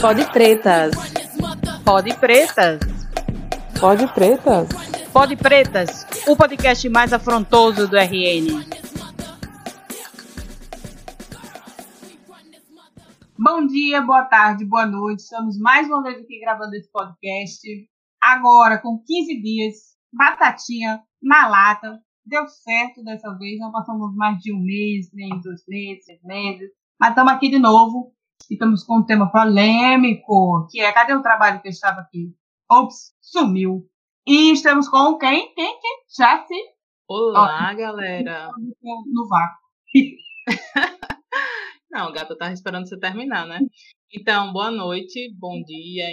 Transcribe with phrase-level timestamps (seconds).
[0.00, 0.92] Pode pretas.
[1.84, 2.80] Pode pretas.
[3.78, 4.68] Pode pretas.
[5.12, 6.06] Pode pretas.
[6.26, 8.64] O podcast mais afrontoso do RN.
[13.38, 15.20] Bom dia, boa tarde, boa noite.
[15.20, 17.60] Estamos mais uma vez aqui gravando esse podcast.
[18.22, 19.74] Agora, com 15 dias,
[20.10, 22.00] batatinha na lata.
[22.24, 23.58] Deu certo dessa vez.
[23.58, 26.70] Não passamos mais de um mês, nem dois meses, seis meses.
[26.98, 28.14] Mas estamos aqui de novo
[28.48, 32.34] estamos com um tema polêmico, que é cadê o trabalho que eu estava aqui?
[32.70, 33.88] Ops, sumiu.
[34.26, 35.52] E estamos com quem?
[35.54, 35.80] Quem?
[35.80, 35.98] Quem?
[36.16, 36.54] Jace?
[37.08, 38.50] Olá, Ó, galera.
[38.82, 39.58] No, no vácuo.
[41.90, 43.58] Não, gata, tá esperando você terminar, né?
[44.14, 46.04] Então, boa noite, bom dia,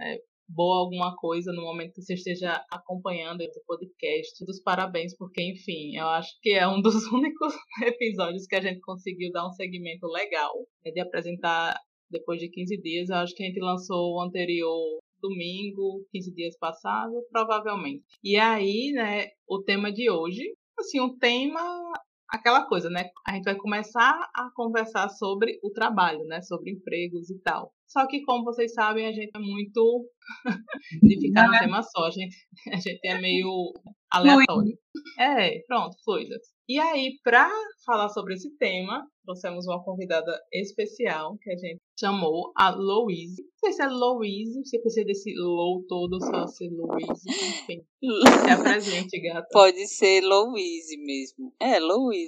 [0.00, 0.18] é,
[0.54, 4.44] boa alguma coisa no momento que você esteja acompanhando esse podcast.
[4.44, 8.80] Dos parabéns, porque, enfim, eu acho que é um dos únicos episódios que a gente
[8.80, 10.52] conseguiu dar um segmento legal
[10.84, 11.78] né, de apresentar
[12.10, 13.08] depois de 15 dias.
[13.08, 18.04] Eu acho que a gente lançou o anterior domingo, 15 dias passados, provavelmente.
[18.22, 20.42] E aí, né, o tema de hoje,
[20.78, 21.92] assim, um tema
[22.32, 23.10] aquela coisa, né?
[23.26, 26.40] A gente vai começar a conversar sobre o trabalho, né?
[26.40, 27.72] Sobre empregos e tal.
[27.86, 30.08] Só que, como vocês sabem, a gente é muito
[31.02, 31.58] de ficar no é?
[31.60, 32.06] tema só.
[32.06, 32.34] A gente,
[32.72, 33.72] a gente é meio
[34.10, 34.78] aleatório.
[35.18, 36.36] É, pronto, fluida.
[36.66, 37.50] E aí, para
[37.84, 43.42] falar sobre esse tema, trouxemos uma convidada especial que a gente chamou a Louise.
[43.42, 47.28] Não sei se é Louise, se precisa desse Lou todo, só ser Louise.
[47.28, 47.82] Enfim,
[48.44, 49.46] se apresente, gata.
[49.52, 51.52] Pode ser Louise mesmo.
[51.60, 52.26] É, Louise.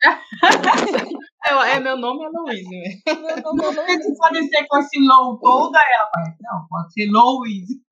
[1.44, 3.00] é, é, meu nome é Louise, né?
[3.20, 4.16] Meu nome é Louise.
[4.16, 6.10] Pode ser com esse Lou toda ela.
[6.40, 7.82] Não, pode ser Louise.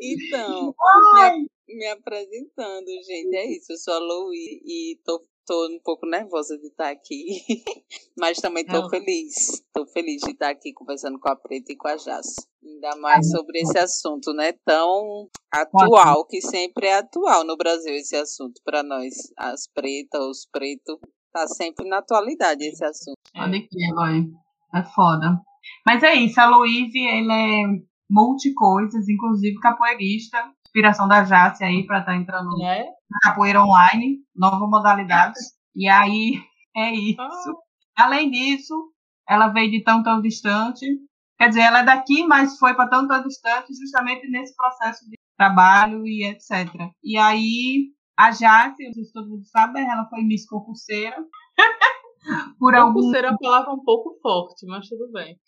[0.00, 0.74] então,
[1.14, 1.48] me,
[1.80, 3.72] me, apresentando, gente, é isso.
[3.72, 7.40] Eu sou a Louise e tô, tô um pouco nervosa de estar aqui,
[8.18, 8.90] mas também tô Não.
[8.90, 9.62] feliz.
[9.72, 12.46] Tô feliz de estar aqui conversando com a Preta e com a Jace.
[12.62, 14.52] Ainda mais sobre esse assunto, né?
[14.64, 20.46] Tão atual, que sempre é atual no Brasil esse assunto para nós, as pretas, os
[20.52, 20.98] pretos.
[21.32, 23.16] Tá sempre na atualidade esse assunto.
[23.36, 24.20] Olha aqui, vai.
[24.74, 25.40] É foda.
[25.86, 27.62] Mas é isso, a Louise, ela é
[28.10, 30.38] multi-coisas, inclusive capoeirista,
[30.70, 32.84] inspiração da Jace aí para estar tá entrando é?
[33.10, 35.34] na capoeira online, nova modalidade.
[35.74, 36.40] E aí
[36.76, 37.20] é isso.
[37.20, 38.04] Ah.
[38.04, 38.74] Além disso,
[39.28, 40.86] ela veio de tão tão distante.
[41.36, 45.16] Quer dizer, ela é daqui, mas foi para tão tão distante justamente nesse processo de
[45.36, 46.68] trabalho e etc.
[47.02, 51.16] E aí a Jace, não sei se todo mundo sabe, ela foi Miss Concurseira.
[52.58, 53.14] Por algum...
[53.14, 55.38] é uma palavra um pouco forte, mas tudo bem.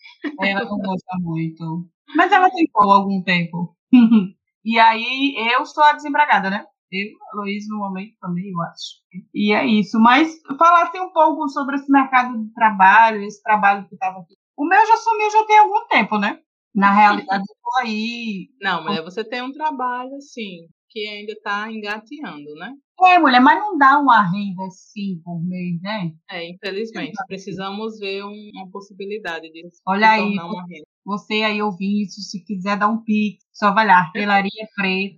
[0.41, 1.87] Ela não gosta muito.
[2.15, 3.77] Mas ela tentou algum tempo.
[4.63, 6.65] e aí eu estou a desempregada, né?
[6.91, 9.01] Eu, a Luiz, no momento também, eu acho.
[9.33, 9.99] E é isso.
[9.99, 14.35] Mas falasse um pouco sobre esse mercado de trabalho, esse trabalho que estava aqui.
[14.55, 16.39] O meu já sumiu já tem algum tempo, né?
[16.73, 18.49] Na realidade, eu tô aí.
[18.61, 22.73] Não, mas você tem um trabalho, assim, que ainda está engateando, né?
[23.01, 26.13] É, mulher, mas não dá uma renda assim por mês, né?
[26.29, 27.13] É, infelizmente.
[27.27, 30.85] Precisamos ver um, uma possibilidade de Olha aí, uma renda.
[31.03, 35.17] Você aí ouvindo isso, se quiser dar um pix, só vai lá, Artelaria Preta,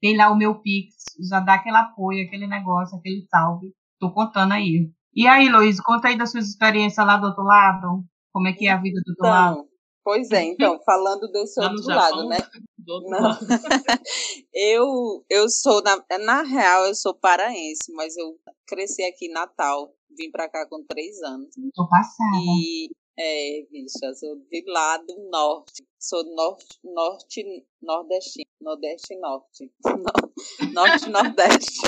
[0.00, 0.94] tem lá o meu pix,
[1.28, 3.72] já dá aquele apoio, aquele negócio, aquele salve.
[4.00, 4.90] Tô contando aí.
[5.14, 8.02] E aí, Luiz, conta aí das suas experiências lá do outro lado.
[8.32, 9.71] Como é que é a vida do outro então, lado?
[10.04, 12.36] Pois é, então, falando desse outro lado, né?
[12.88, 13.20] Outro Não.
[13.20, 13.38] Lado.
[14.52, 18.36] eu, eu sou, na, na real, eu sou paraense, mas eu
[18.66, 21.54] cresci aqui em Natal, vim pra cá com três anos.
[21.76, 22.38] Tô passada.
[22.44, 25.84] E, é, bicha, sou de lá do norte.
[25.96, 29.72] Sou norte, norte, nordestino, nordeste norte.
[30.74, 31.80] norte, nordeste.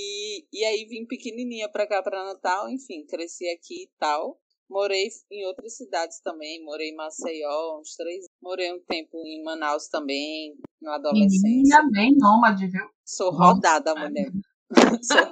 [0.00, 4.40] e, e aí vim pequenininha pra cá, pra Natal, enfim, cresci aqui e tal.
[4.68, 9.88] Morei em outras cidades também, morei em Maceió uns três Morei um tempo em Manaus
[9.88, 11.48] também, na adolescência.
[11.48, 12.86] Menina bem nômade, viu?
[13.04, 14.30] Sou rodada, mulher.
[15.02, 15.30] Sou...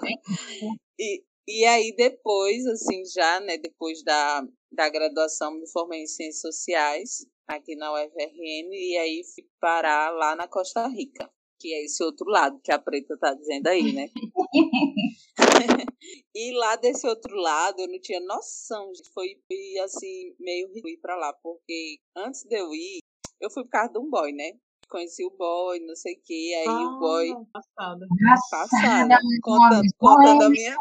[0.98, 6.40] e, e aí depois, assim, já, né, depois da, da graduação, me formei em Ciências
[6.40, 11.28] Sociais aqui na UFRN e aí fui parar lá na Costa Rica
[11.62, 14.10] que é esse outro lado que a preta tá dizendo aí, né?
[16.34, 19.38] e lá desse outro lado eu não tinha noção, foi
[19.84, 22.98] assim, meio ir pra lá, porque antes de eu ir,
[23.40, 24.54] eu fui por causa de um boy, né?
[24.90, 27.32] Conheci o boy, não sei o que, aí ah, o boy.
[27.52, 28.06] Passada.
[28.50, 29.18] Passada.
[29.40, 30.76] Contando, contando, a minha,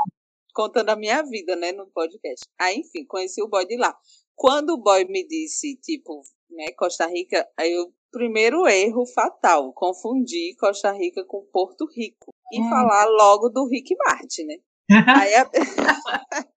[0.54, 2.44] contando a minha vida, né, no podcast.
[2.60, 3.96] Aí, enfim, conheci o boy de lá.
[4.36, 10.56] Quando o boy me disse, tipo, né, Costa Rica, aí eu primeiro erro fatal, confundir
[10.58, 12.70] Costa Rica com Porto Rico e hum.
[12.70, 14.56] falar logo do Rick Martin, né?
[15.22, 15.50] Aí a...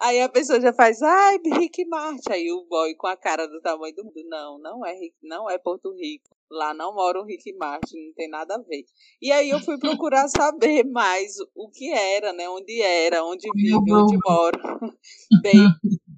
[0.00, 2.32] Aí a pessoa já faz, ai, Rick Martin.
[2.32, 4.28] Aí o boy com a cara do tamanho do mundo.
[4.28, 6.34] Não, não é, não é Porto Rico.
[6.50, 8.84] Lá não mora o Rick Martin, não tem nada a ver.
[9.22, 12.48] E aí eu fui procurar saber mais o que era, né?
[12.48, 14.58] Onde era, onde vive, onde mora.
[15.42, 15.66] Bem,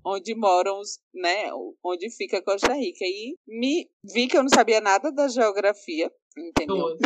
[0.05, 1.51] onde moram os, né?
[1.83, 3.05] Onde fica Costa Rica.
[3.05, 6.97] E me vi que eu não sabia nada da geografia, entendeu?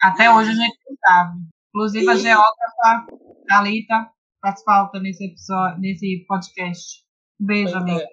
[0.00, 1.40] Até hoje a gente não sabe.
[1.68, 2.08] Inclusive e...
[2.08, 3.06] a geógrafa
[3.46, 4.10] Thalita
[4.40, 7.04] faz falta nesse episódio, nesse podcast.
[7.40, 8.02] Um beijo, amiga.
[8.02, 8.06] É.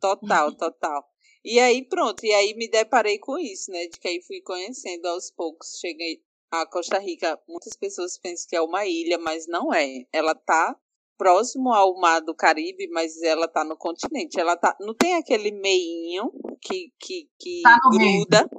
[0.00, 1.04] Total, total.
[1.44, 3.86] E aí, pronto, e aí me deparei com isso, né?
[3.86, 5.78] De que aí fui conhecendo aos poucos.
[5.80, 6.20] Cheguei
[6.50, 10.04] a Costa Rica, muitas pessoas pensam que é uma ilha, mas não é.
[10.12, 10.76] Ela tá
[11.16, 14.38] próximo ao mar do Caribe, mas ela tá no continente.
[14.38, 16.30] Ela tá, não tem aquele meinho
[16.60, 18.50] que que, que tá gruda,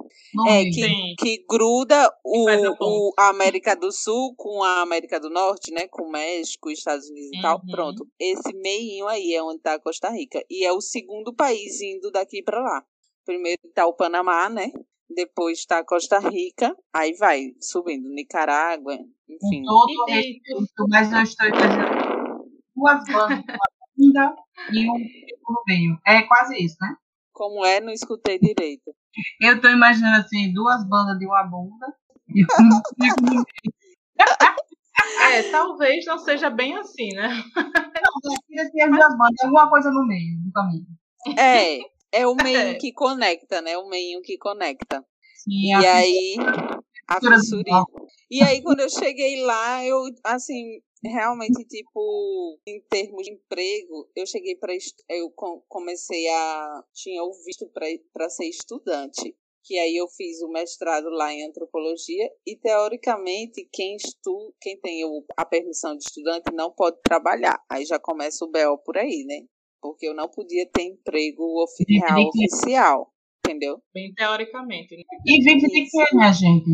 [0.48, 2.46] é que, que gruda o,
[2.80, 7.08] o a América do Sul com a América do Norte, né, com o México, Estados
[7.08, 7.38] Unidos uhum.
[7.38, 7.56] e tal.
[7.56, 7.70] Uhum.
[7.70, 12.10] Pronto, esse meinho aí é onde tá Costa Rica e é o segundo país indo
[12.10, 12.84] daqui para lá.
[13.24, 14.72] Primeiro tá o Panamá, né?
[15.10, 18.94] Depois está Costa Rica, aí vai subindo Nicarágua,
[19.28, 19.62] enfim.
[19.64, 22.17] Todo respeito, mas eu estou fazendo
[22.78, 23.58] duas bandas, uma
[23.96, 24.36] bunda
[24.72, 25.98] e um no meio.
[26.06, 26.94] É quase isso, né?
[27.32, 27.80] Como é?
[27.80, 28.94] Não escutei direito.
[29.40, 31.86] Eu tô imaginando assim, duas bandas de uma bunda
[32.28, 33.42] e um
[35.30, 37.28] É, talvez não seja bem assim, né?
[37.56, 40.86] Não, as duas bandas, alguma coisa no meio do caminho.
[41.38, 41.78] É,
[42.12, 42.74] é o meio é.
[42.74, 43.76] que conecta, né?
[43.78, 45.04] O meio que conecta.
[45.36, 46.36] Sim, e aí,
[47.08, 47.82] a fissurinha.
[48.30, 54.26] E aí, quando eu cheguei lá, eu, assim, realmente, tipo, em termos de emprego, eu
[54.26, 54.74] cheguei para.
[55.08, 55.32] Eu
[55.68, 56.84] comecei a.
[56.94, 57.66] Tinha o visto
[58.12, 59.34] para ser estudante.
[59.64, 65.02] Que aí eu fiz o mestrado lá em antropologia e teoricamente quem estu, quem tem
[65.36, 67.62] a permissão de estudante não pode trabalhar.
[67.70, 69.42] Aí já começa o BO por aí, né?
[69.82, 73.12] Porque eu não podia ter emprego real oficial,
[73.44, 73.78] entendeu?
[73.92, 74.96] Bem teoricamente.
[74.96, 75.02] Né?
[75.26, 76.70] E vive de quê, minha gente?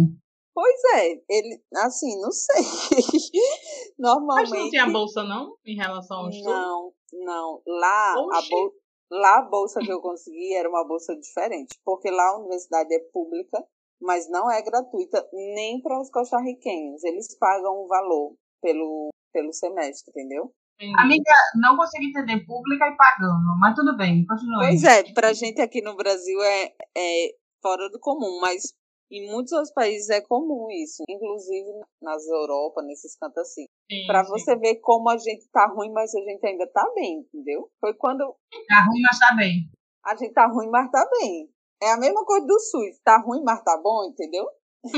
[0.54, 2.62] Pois é, ele, assim, não sei.
[3.98, 4.50] Normalmente.
[4.50, 6.48] Mas não tinha bolsa, não, em relação ao estudo?
[6.48, 7.62] Não, não.
[7.66, 8.72] Lá a, bol...
[9.10, 13.00] lá, a bolsa que eu consegui era uma bolsa diferente, porque lá a universidade é
[13.12, 13.66] pública,
[14.00, 17.02] mas não é gratuita nem para os costarriquenhos.
[17.02, 20.52] Eles pagam um valor pelo, pelo semestre, entendeu?
[20.98, 24.66] Amiga, não consegui entender pública e pagando, mas tudo bem, continue.
[24.66, 28.74] Pois é, pra gente aqui no Brasil é, é fora do comum, mas
[29.14, 31.70] em muitos outros países é comum isso, inclusive
[32.02, 33.66] nas Europa, nesses cantos assim.
[34.06, 37.70] Para você ver como a gente tá ruim, mas a gente ainda tá bem, entendeu?
[37.80, 38.34] Foi quando.
[38.68, 39.70] Tá ruim, mas tá bem.
[40.04, 41.48] A gente tá ruim, mas tá bem.
[41.82, 42.98] É a mesma coisa do SUS.
[43.04, 44.46] Tá ruim, mas tá bom, entendeu?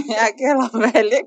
[0.09, 1.23] É aquela velha,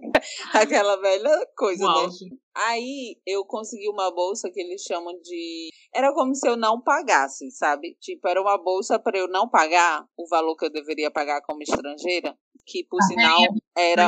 [0.53, 2.07] aquela velha coisa, Uau.
[2.07, 2.09] né?
[2.55, 5.69] Aí eu consegui uma bolsa que eles chamam de.
[5.95, 7.95] Era como se eu não pagasse, sabe?
[8.01, 11.63] Tipo, era uma bolsa para eu não pagar o valor que eu deveria pagar como
[11.63, 13.39] estrangeira que por sinal
[13.75, 14.07] era.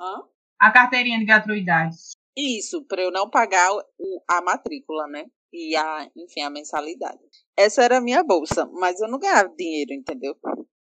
[0.00, 0.22] Hã?
[0.60, 1.96] A carteirinha de gratuidade.
[2.36, 5.26] Isso, para eu não pagar o, a matrícula, né?
[5.52, 7.18] E a, enfim, a mensalidade.
[7.56, 10.36] Essa era a minha bolsa, mas eu não ganhava dinheiro, entendeu?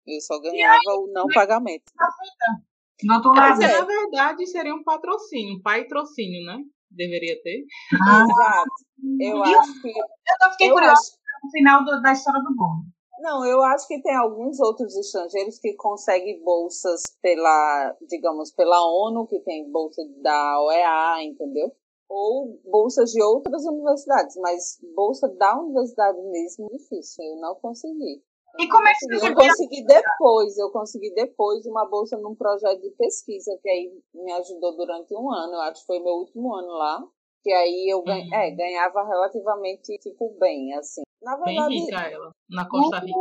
[0.06, 1.92] Eu só ganhava aí, o não pagamento.
[3.02, 3.80] Do outro lado, é.
[3.80, 6.58] na verdade, seria um patrocínio, um patrocínio, né?
[6.90, 7.64] Deveria ter.
[8.00, 8.70] Ah, Exato.
[9.20, 9.88] Eu acho que.
[9.88, 11.18] Eu fiquei curiosa acho...
[11.42, 12.84] no final do, da história do bolo.
[13.18, 19.26] Não, eu acho que tem alguns outros estrangeiros que conseguem bolsas pela, digamos, pela ONU,
[19.26, 21.72] que tem bolsa da OEA, entendeu?
[22.08, 28.22] Ou bolsas de outras universidades, mas bolsa da universidade mesmo é difícil, eu não consegui.
[28.58, 32.80] E como é que você Eu consegui depois, eu consegui depois uma bolsa num projeto
[32.80, 36.54] de pesquisa, que aí me ajudou durante um ano, eu acho que foi meu último
[36.54, 37.02] ano lá,
[37.42, 38.34] que aí eu ganha, uhum.
[38.34, 41.02] é, ganhava relativamente, tipo, bem, assim.
[41.22, 43.14] Na verdade, Bem rica ela, na Costa Rica.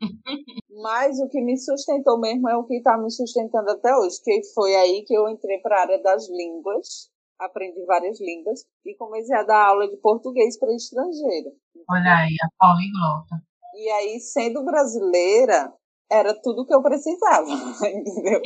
[0.82, 4.42] Mas o que me sustentou mesmo é o que está me sustentando até hoje, que
[4.54, 9.36] foi aí que eu entrei para a área das línguas, aprendi várias línguas e comecei
[9.36, 11.50] a dar aula de português para estrangeiro.
[11.88, 13.45] Olha aí, a poliglota.
[13.76, 15.72] E aí, sendo brasileira,
[16.10, 17.46] era tudo que eu precisava,
[17.92, 18.40] entendeu?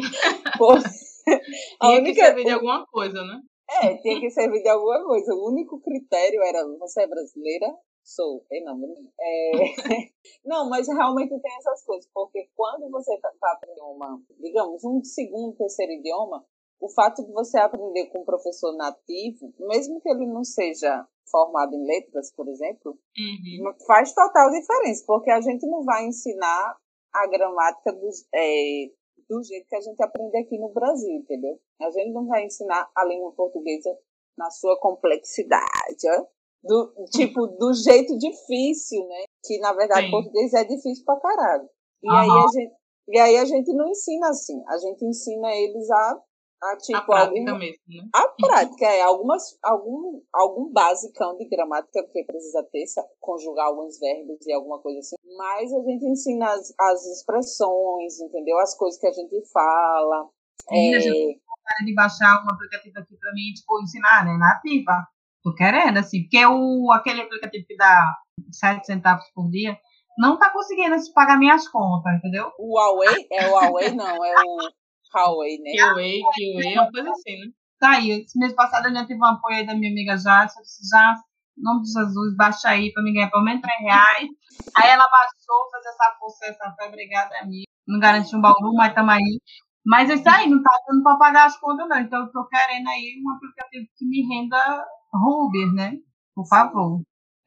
[0.58, 0.78] Por...
[1.80, 2.14] tinha única...
[2.14, 3.40] que servir de alguma coisa, né?
[3.82, 5.34] É, tinha que servir de alguma coisa.
[5.34, 7.68] O único critério era você é brasileira,
[8.02, 8.80] Sou, tem não.
[9.20, 9.50] É...
[10.44, 15.02] não, mas realmente tem essas coisas, porque quando você está tá aprendendo uma, digamos, um
[15.04, 16.44] segundo, terceiro idioma,
[16.80, 21.74] o fato de você aprender com um professor nativo, mesmo que ele não seja formado
[21.74, 23.74] em letras, por exemplo, uhum.
[23.86, 26.76] faz total diferença, porque a gente não vai ensinar
[27.12, 28.90] a gramática do, é,
[29.28, 31.58] do jeito que a gente aprende aqui no Brasil, entendeu?
[31.80, 33.90] A gente não vai ensinar a língua portuguesa
[34.36, 36.26] na sua complexidade, ó
[36.62, 39.24] do, tipo, do jeito difícil, né?
[39.44, 40.10] Que na verdade Sim.
[40.10, 41.68] português é difícil pra caralho.
[42.02, 42.16] E uhum.
[42.16, 46.22] aí a gente e aí a gente não ensina assim, a gente ensina eles a,
[46.62, 48.08] a tipo a prática algum, mesmo, né?
[48.14, 52.84] A prática é algumas algum algum basicão de gramática porque precisa ter
[53.18, 55.16] conjugar alguns verbos e alguma coisa assim.
[55.38, 58.58] Mas a gente ensina as, as expressões, entendeu?
[58.58, 60.28] As coisas que a gente fala.
[60.68, 61.00] Sim, é...
[61.00, 61.40] gente
[61.84, 64.36] de baixar um aplicativo aqui para mim, tipo, ensinar, né?
[64.36, 65.06] Nativa.
[65.42, 68.14] Tô querendo, assim, porque o, aquele aplicativo que dá
[68.50, 69.78] 7 centavos por dia,
[70.18, 72.52] não tá conseguindo pagar minhas contas, entendeu?
[72.58, 73.26] O Huawei?
[73.32, 74.70] É o Huawei, não, é o
[75.14, 75.70] Huawei, né?
[75.82, 77.46] Huawei, Huawei, é uma coisa assim, né?
[77.78, 80.58] Tá aí, esse mês passado eu já tive um apoio aí da minha amiga Jace,
[80.58, 81.14] eu disse, já,
[81.58, 84.28] em nome de Jesus, baixa aí pra me ganhar pelo menos 3 reais.
[84.76, 87.64] Aí ela baixou, fez essa força, essa fé, obrigada, amiga.
[87.88, 89.40] Não garantiu um baú, mas tamo aí.
[89.84, 91.98] Mas isso aí, não tá dando pra pagar as contas, não.
[91.98, 95.94] Então eu tô querendo aí um aplicativo que me renda Uber, né?
[96.34, 97.00] Por favor.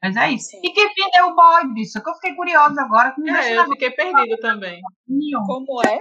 [0.04, 0.50] Mas é isso.
[0.50, 0.60] Sim.
[0.62, 2.02] E que fim deu o boy, bicho?
[2.02, 3.14] Que eu fiquei curiosa agora.
[3.14, 4.78] Que é, eu fiquei perdido também.
[5.46, 5.98] Como é?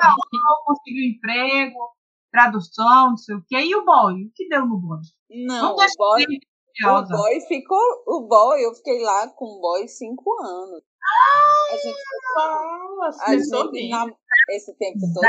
[0.66, 1.80] Conseguiu emprego,
[2.30, 3.62] tradução, não sei o quê.
[3.62, 4.26] E o boy?
[4.26, 5.00] O que deu no boy?
[5.46, 8.04] Não, o boy, o boy ficou.
[8.06, 10.84] O boy, eu fiquei lá com o boy cinco anos.
[11.02, 11.98] Ah, a gente,
[12.34, 14.06] fala, a gente na,
[14.50, 15.26] esse tempo todo,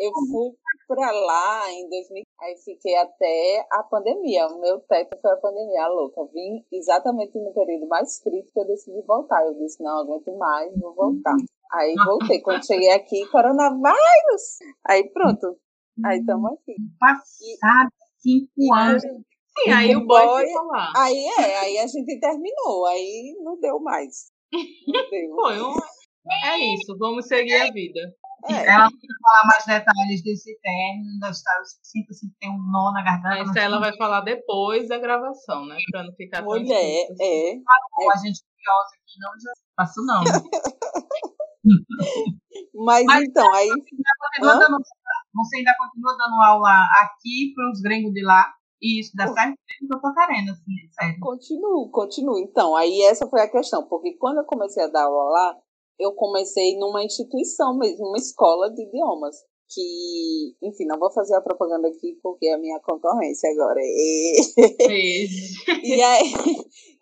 [0.00, 0.50] eu, eu fui
[0.88, 4.46] para lá em 2000, aí fiquei até a pandemia.
[4.48, 6.24] O meu teto foi a pandemia, a louca.
[6.32, 9.44] Vim exatamente no período mais crítico, eu decidi voltar.
[9.44, 11.36] Eu disse, não, aguento mais, vou voltar.
[11.72, 12.40] Aí voltei.
[12.40, 14.58] Quando cheguei aqui, coronavírus!
[14.86, 15.56] Aí pronto.
[16.04, 16.74] Aí estamos aqui.
[16.98, 17.90] Passado
[18.22, 19.02] cinco anos.
[19.02, 20.46] Sim, aí o boy, boy
[20.96, 24.30] Aí é, aí a gente terminou, aí não deu mais.
[24.52, 25.34] Não deu.
[25.34, 25.74] Foi um...
[26.30, 28.14] É isso, vamos seguir a vida.
[28.48, 28.66] É.
[28.66, 31.40] Ela vai falar mais detalhes desse término, das
[31.82, 33.42] sinto assim que tem um nó na garganta.
[33.42, 35.76] Isso ela vai falar depois da gravação, né?
[35.92, 36.76] Pra não ficar Mulher, tão
[37.20, 37.54] é, é,
[38.12, 40.24] A gente curiosa aqui, não já faço não.
[42.74, 43.68] Mas, Mas, então, aí.
[44.40, 44.78] Dando,
[45.34, 48.52] você ainda continua dando aula aqui para os gringos de lá?
[48.80, 49.56] E isso dá certo?
[49.88, 51.20] Eu tô querendo, assim, sério.
[51.20, 52.36] Continuo, continuo.
[52.38, 55.56] Então, aí essa foi a questão, porque quando eu comecei a dar aula lá,
[55.98, 59.36] eu comecei numa instituição mesmo, uma escola de idiomas.
[59.74, 63.80] Que, enfim, não vou fazer a propaganda aqui porque é a minha concorrência agora.
[63.80, 64.40] E,
[65.82, 66.32] e, aí,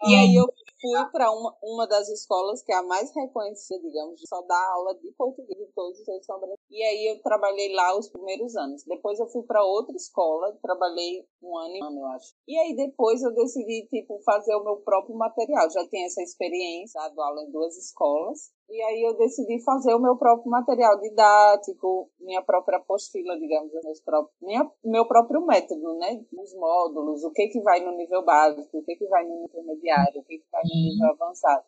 [0.06, 0.46] e aí eu
[0.80, 4.94] fui para uma, uma das escolas que é a mais reconhecida, digamos, só dá aula
[4.94, 6.26] de português de todos os seus
[6.70, 8.82] E aí eu trabalhei lá os primeiros anos.
[8.84, 12.34] Depois eu fui para outra escola, trabalhei um ano e um ano, eu acho.
[12.48, 15.70] E aí depois eu decidi, tipo, fazer o meu próprio material.
[15.70, 18.50] Já tinha essa experiência, dado aula em duas escolas.
[18.70, 24.00] E aí eu decidi fazer o meu próprio material didático, minha própria apostila, digamos, meus
[24.00, 26.24] próprios, minha, meu próprio método, né?
[26.32, 30.20] Os módulos, o que que vai no nível básico, o que que vai no intermediário,
[30.20, 31.64] o que que vai no nível avançado.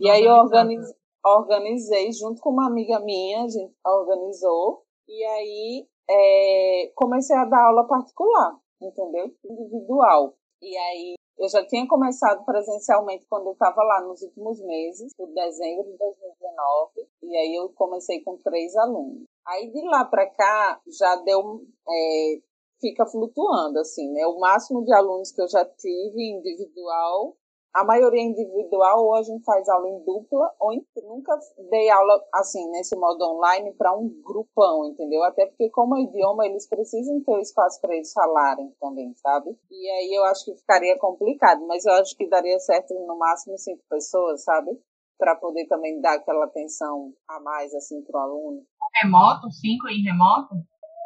[0.00, 0.94] E aí eu organizei,
[1.24, 7.66] organizei, junto com uma amiga minha, a gente organizou, e aí é, comecei a dar
[7.66, 9.34] aula particular, entendeu?
[9.44, 10.36] Individual.
[10.62, 15.28] E aí eu já tinha começado presencialmente quando eu estava lá nos últimos meses, por
[15.32, 19.24] dezembro de 2019, e aí eu comecei com três alunos.
[19.46, 22.38] Aí de lá para cá já deu, é,
[22.80, 24.26] fica flutuando assim, né?
[24.26, 27.36] O máximo de alunos que eu já tive individual
[27.74, 31.36] a maioria é individual, ou a gente faz aula em dupla, ou em, nunca
[31.70, 35.24] dei aula assim, nesse modo online, para um grupão, entendeu?
[35.24, 39.50] Até porque, como é idioma, eles precisam ter o espaço para eles falarem também, sabe?
[39.68, 43.58] E aí eu acho que ficaria complicado, mas eu acho que daria certo no máximo
[43.58, 44.70] cinco pessoas, sabe?
[45.18, 48.62] Para poder também dar aquela atenção a mais, assim, para o aluno.
[49.02, 49.50] Remoto?
[49.50, 50.54] Cinco em remoto?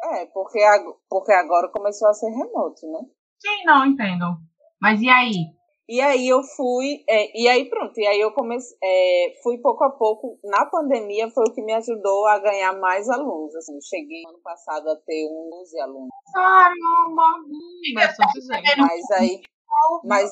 [0.03, 0.59] É, porque,
[1.09, 2.99] porque agora começou a ser remoto, né?
[3.39, 4.37] Sim, não, entendo.
[4.79, 5.58] Mas e aí?
[5.89, 9.83] E aí eu fui, é, e aí pronto, e aí eu comecei, é, fui pouco
[9.83, 14.21] a pouco, na pandemia foi o que me ajudou a ganhar mais alunos, assim, cheguei
[14.27, 16.09] ano passado a ter 11 alunos.
[16.31, 17.43] Caramba!
[18.77, 19.41] Mas aí,
[20.03, 20.31] mas,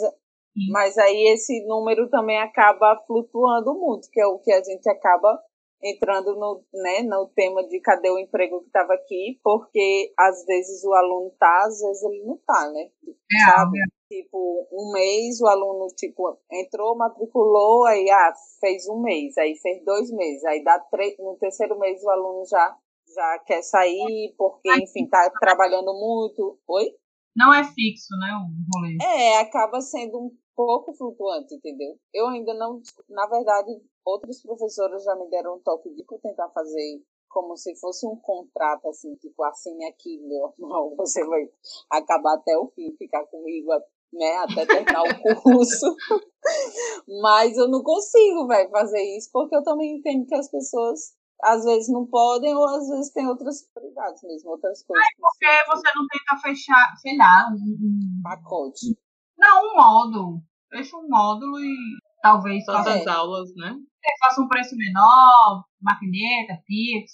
[0.69, 5.41] mas aí esse número também acaba flutuando muito, que é o que a gente acaba
[5.83, 10.83] entrando no, né, no tema de cadê o emprego que estava aqui, porque às vezes
[10.83, 12.89] o aluno tá, às vezes ele não tá, né?
[13.33, 13.79] É, sabe?
[13.79, 13.96] É.
[14.09, 19.83] Tipo, um mês o aluno, tipo, entrou, matriculou, aí ah, fez um mês, aí fez
[19.83, 22.77] dois meses, aí dá três, no terceiro mês o aluno já,
[23.13, 26.57] já quer sair, porque, enfim, tá trabalhando muito.
[26.67, 26.95] Oi?
[27.35, 28.97] Não é fixo, né, o rolê?
[29.01, 31.95] É, acaba sendo um pouco flutuante, entendeu?
[32.13, 33.71] Eu ainda não, na verdade,
[34.05, 38.87] outros professores já me deram um toque de tentar fazer como se fosse um contrato,
[38.87, 41.47] assim, tipo, assine aqui, meu irmão, você vai
[41.91, 43.71] acabar até o fim, ficar comigo
[44.13, 44.37] né?
[44.37, 45.95] Até terminar o curso.
[47.21, 51.63] Mas eu não consigo, velho, fazer isso, porque eu também entendo que as pessoas às
[51.63, 55.05] vezes não podem, ou às vezes tem outras prioridades mesmo, outras coisas.
[55.05, 58.97] É porque você não tenta fechar, sei lá, um pacote.
[59.37, 60.41] Não, um módulo.
[60.69, 61.75] Fecha um módulo e
[62.21, 63.75] talvez Todas faça as aulas, né?
[64.03, 67.11] É, faça um preço menor, maquineta, Pix,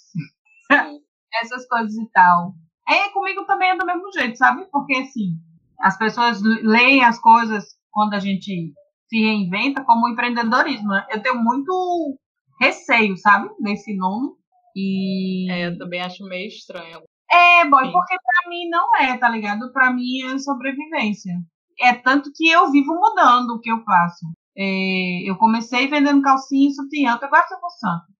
[1.42, 2.54] essas coisas e tal.
[2.88, 4.66] É, comigo também é do mesmo jeito, sabe?
[4.70, 5.38] Porque assim,
[5.80, 8.72] as pessoas leem as coisas quando a gente
[9.08, 10.88] se reinventa como empreendedorismo.
[10.88, 11.06] Né?
[11.10, 12.18] Eu tenho muito
[12.60, 13.48] receio, sabe?
[13.60, 14.30] Desse nome.
[14.76, 15.50] E...
[15.50, 17.02] É, eu também acho meio estranho.
[17.30, 17.92] É, boy, Sim.
[17.92, 19.72] porque pra mim não é, tá ligado?
[19.72, 21.32] Pra mim é sobrevivência.
[21.80, 24.26] É tanto que eu vivo mudando o que eu faço.
[24.56, 28.14] É, eu comecei vendendo calcinha e sutiã, eu gosto de santo.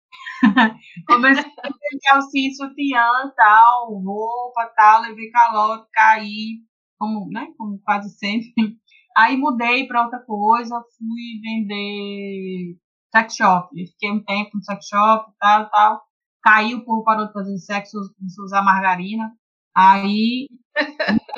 [1.07, 6.59] comecei vendendo calcinha e sutiã tal, roupa tal, levei calote, caí,
[6.99, 8.53] como, né, como quase sempre.
[9.17, 12.77] Aí mudei para outra coisa, fui vender
[13.15, 13.69] sex shop.
[13.87, 16.03] fiquei um tempo no sex shop, tal, tal.
[16.43, 19.33] Caiu, o povo parou de fazer sexo, começou usar margarina.
[19.75, 20.49] Aí,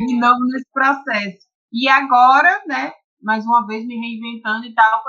[0.00, 1.46] e não nesse processo.
[1.72, 2.92] E agora, né,
[3.22, 5.02] mais uma vez me reinventando e tal,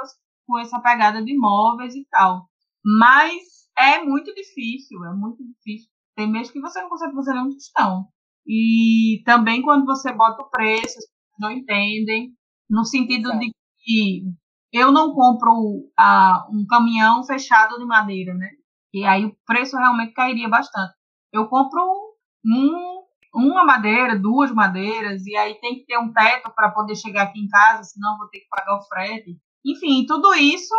[0.48, 2.48] com essa pegada de imóveis e tal.
[2.84, 3.44] Mas
[3.78, 5.90] é muito difícil, é muito difícil.
[6.16, 8.08] Tem mês que você não consegue fazer nenhum tostão.
[8.52, 12.34] E também quando você bota o preço, as pessoas não entendem,
[12.68, 14.24] no sentido de que
[14.74, 18.50] eu não compro a, um caminhão fechado de madeira, né?
[18.92, 20.96] E aí o preço realmente cairia bastante.
[21.32, 21.80] Eu compro
[22.44, 23.04] um,
[23.36, 27.40] uma madeira, duas madeiras, e aí tem que ter um teto para poder chegar aqui
[27.40, 29.38] em casa, senão vou ter que pagar o frete.
[29.64, 30.74] Enfim, tudo isso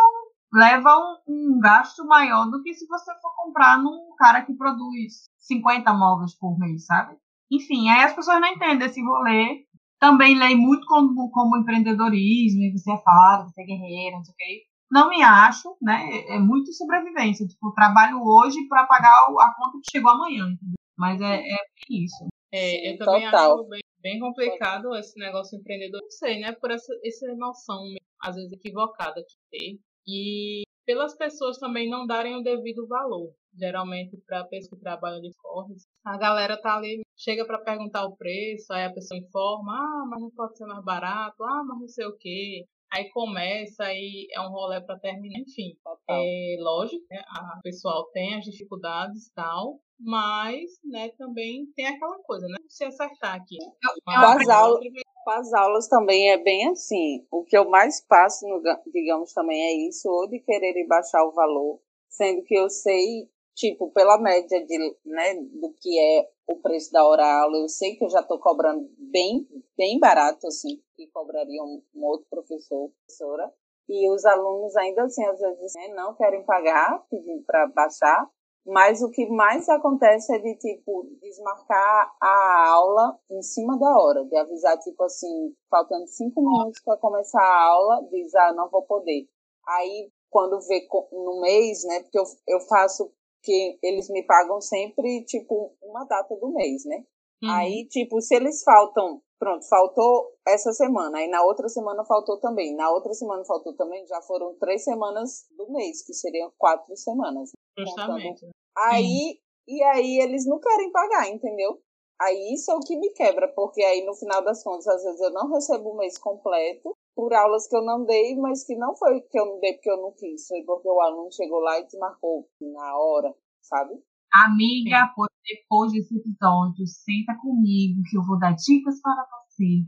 [0.53, 0.89] leva
[1.25, 5.93] um, um gasto maior do que se você for comprar num cara que produz 50
[5.93, 7.15] móveis por mês, sabe?
[7.51, 9.65] Enfim, aí as pessoas não entendem esse rolê.
[9.99, 14.33] Também leio muito como, como empreendedorismo, e você é fala, você é guerreira, não sei
[14.33, 14.63] o quê.
[14.89, 16.09] Não me acho, né?
[16.11, 17.45] É, é muito sobrevivência.
[17.45, 20.75] Tipo, trabalho hoje para pagar a conta que chegou amanhã, entendeu?
[20.97, 21.57] Mas é, é
[21.89, 22.27] isso.
[22.51, 23.53] É, eu também Total.
[23.53, 26.01] acho bem, bem, complicado esse negócio empreendedor.
[26.01, 26.51] Não sei, né?
[26.53, 27.81] Por essa, essa noção,
[28.21, 29.79] às vezes, equivocada que tem.
[30.07, 35.31] E pelas pessoas também não darem o devido valor geralmente para pessoas que trabalham de
[35.41, 35.87] corres.
[36.05, 40.21] A galera tá ali, chega para perguntar o preço, aí a pessoa informa, ah, mas
[40.21, 42.65] não pode ser mais barato, ah, mas não sei o quê.
[42.93, 45.77] Aí começa, aí é um rolê para terminar, enfim.
[46.09, 52.19] É lógico, né, a pessoal tem as dificuldades e tal, mas, né, também tem aquela
[52.23, 53.57] coisa, né, se acertar aqui.
[54.03, 54.83] Com as, aulas,
[55.23, 57.25] com as aulas também é bem assim.
[57.31, 58.61] O que eu mais passo, no,
[58.91, 63.91] digamos, também é isso, ou de querer baixar o valor, sendo que eu sei tipo,
[63.91, 68.03] pela média de, né, do que é o preço da hora aula, eu sei que
[68.03, 73.53] eu já estou cobrando bem, bem barato, assim, que cobraria um, um outro professor, professora.
[73.89, 78.29] E os alunos ainda assim, às vezes, né, não querem pagar, pedindo para baixar.
[78.65, 84.23] Mas o que mais acontece é de, tipo, desmarcar a aula em cima da hora,
[84.25, 88.83] de avisar, tipo assim, faltando cinco minutos para começar a aula, diz, ah, não vou
[88.83, 89.27] poder.
[89.67, 93.11] Aí, quando vê no mês, né, porque eu, eu faço
[93.43, 97.03] que eles me pagam sempre, tipo, uma data do mês, né?
[97.43, 97.49] Uhum.
[97.49, 102.75] Aí, tipo, se eles faltam, pronto, faltou essa semana, aí na outra semana faltou também,
[102.75, 107.51] na outra semana faltou também, já foram três semanas do mês, que seriam quatro semanas.
[107.77, 108.47] Justamente.
[108.77, 111.81] Aí, e aí eles não querem pagar, entendeu?
[112.21, 115.19] Aí isso é o que me quebra, porque aí no final das contas, às vezes
[115.19, 118.95] eu não recebo o mês completo, por aulas que eu não dei, mas que não
[118.95, 121.79] foi que eu não dei porque eu não quis, foi porque o aluno chegou lá
[121.79, 123.93] e desmarcou na hora, sabe?
[124.33, 125.11] Amiga,
[125.43, 129.83] depois desse episódio, senta comigo que eu vou dar dicas para você.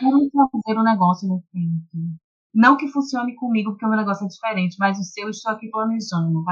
[0.00, 2.14] Como fazer o um negócio no tempo.
[2.54, 5.52] Não que funcione comigo, porque o meu negócio é diferente, mas o seu eu estou
[5.52, 6.44] aqui planejando.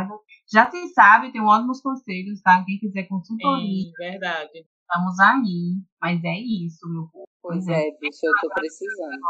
[0.52, 2.64] Já se sabe, tem ótimos conselhos, tá?
[2.64, 3.60] Quem quiser consultoria.
[3.60, 4.66] Sim, verdade.
[4.80, 5.80] Estamos aí.
[6.00, 7.24] Mas é isso, meu povo.
[7.40, 9.20] Pois, pois é, é, bicho, eu tô precisando.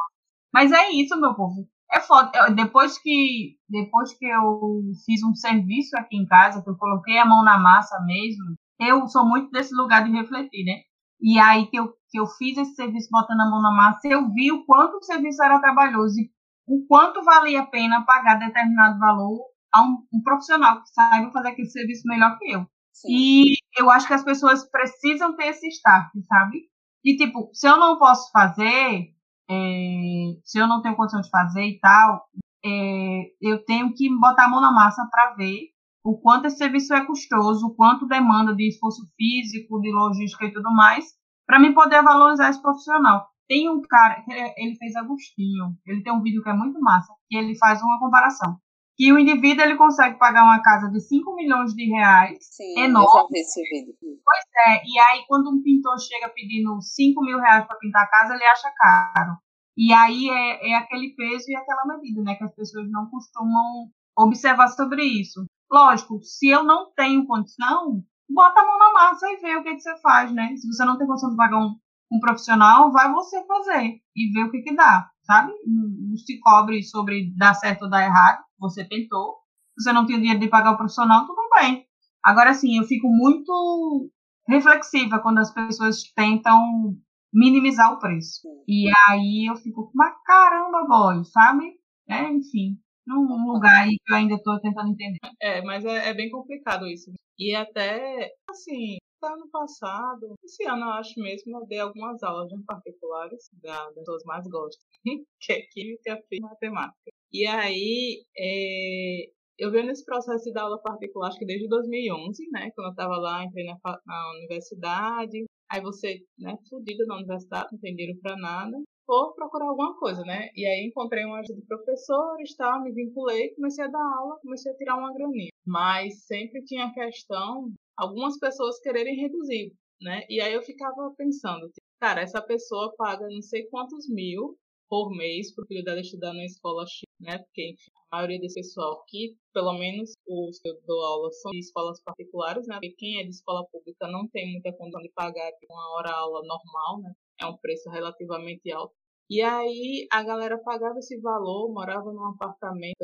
[0.53, 1.67] Mas é isso, meu povo.
[1.91, 2.51] É foda.
[2.55, 7.27] depois que, depois que eu fiz um serviço aqui em casa, que eu coloquei a
[7.27, 10.81] mão na massa mesmo, eu sou muito desse lugar de refletir, né?
[11.21, 14.33] E aí que eu, que eu fiz esse serviço botando a mão na massa, eu
[14.33, 16.31] vi o quanto o serviço era trabalhoso e
[16.67, 19.41] o quanto valia a pena pagar determinado valor
[19.73, 22.67] a um, um profissional que saiba fazer aquele serviço melhor que eu.
[22.93, 23.09] Sim.
[23.11, 26.63] E eu acho que as pessoas precisam ter esse start, sabe?
[27.05, 29.09] E, tipo, se eu não posso fazer,
[29.53, 32.25] é, se eu não tenho condição de fazer e tal,
[32.65, 35.73] é, eu tenho que botar a mão na massa para ver
[36.05, 40.53] o quanto esse serviço é custoso, o quanto demanda de esforço físico, de logística e
[40.53, 41.05] tudo mais,
[41.47, 43.29] para mim poder valorizar esse profissional.
[43.49, 44.25] Tem um cara,
[44.57, 47.99] ele fez Agostinho, ele tem um vídeo que é muito massa, que ele faz uma
[47.99, 48.57] comparação.
[49.03, 53.05] Que o indivíduo ele consegue pagar uma casa de 5 milhões de reais, Sim, enorme.
[53.05, 53.97] eu já vi esse vídeo.
[54.01, 58.07] Pois é, e aí quando um pintor chega pedindo 5 mil reais para pintar a
[58.07, 59.39] casa, ele acha caro.
[59.77, 62.37] E aí é, é aquele peso e aquela medida, né?
[62.37, 65.47] Que as pessoas não costumam observar sobre isso.
[65.69, 69.75] Lógico, se eu não tenho condição, bota a mão na massa e vê o que,
[69.75, 70.55] que você faz, né?
[70.55, 71.75] Se você não tem condição de pagar um,
[72.13, 75.53] um profissional, vai você fazer e ver o que, que dá, sabe?
[75.67, 79.39] Não, se cobre sobre dar certo ou dar errado, você tentou.
[79.79, 81.87] Se você não tem dinheiro de pagar o profissional, tudo bem.
[82.23, 84.11] Agora, assim, eu fico muito
[84.47, 86.95] reflexiva quando as pessoas tentam
[87.33, 88.47] minimizar o preço.
[88.69, 91.73] E aí eu fico, mas caramba, boy, sabe?
[92.09, 95.19] É, enfim, num lugar aí que eu ainda estou tentando entender.
[95.41, 97.11] É, mas é, é, bem complicado isso.
[97.39, 102.63] E até, assim, ano passado, esse ano eu acho mesmo, eu dei algumas aulas em
[102.65, 104.87] particulares da, das pessoas mais gostam,
[105.41, 107.11] que é Química, Física e Matemática.
[107.33, 112.51] E aí, é, eu venho nesse processo de dar aula particular, acho que desde 2011,
[112.51, 112.71] né?
[112.75, 117.81] Quando eu estava lá, entrei na, na universidade, Aí você, né, fudida na universidade, não
[117.81, 120.51] tem dinheiro pra nada, vou procurar alguma coisa, né?
[120.55, 124.71] E aí encontrei uma ajuda de professores, tal, me vinculei, comecei a dar aula, comecei
[124.71, 125.49] a tirar uma graninha.
[125.67, 130.25] Mas sempre tinha a questão, algumas pessoas quererem reduzir, né?
[130.29, 134.57] E aí eu ficava pensando, cara, essa pessoa paga não sei quantos mil
[134.89, 137.39] por mês para o filho dela estudar na escola X, né?
[137.39, 137.75] Porque
[138.11, 142.03] a maioria desse pessoal aqui, pelo menos os que eu dou aula são de escolas
[142.03, 142.75] particulares, né?
[142.75, 146.43] Porque quem é de escola pública não tem muita condição de pagar uma hora aula
[146.43, 147.13] normal, né?
[147.41, 148.95] É um preço relativamente alto.
[149.31, 152.99] E aí a galera pagava esse valor, morava num apartamento,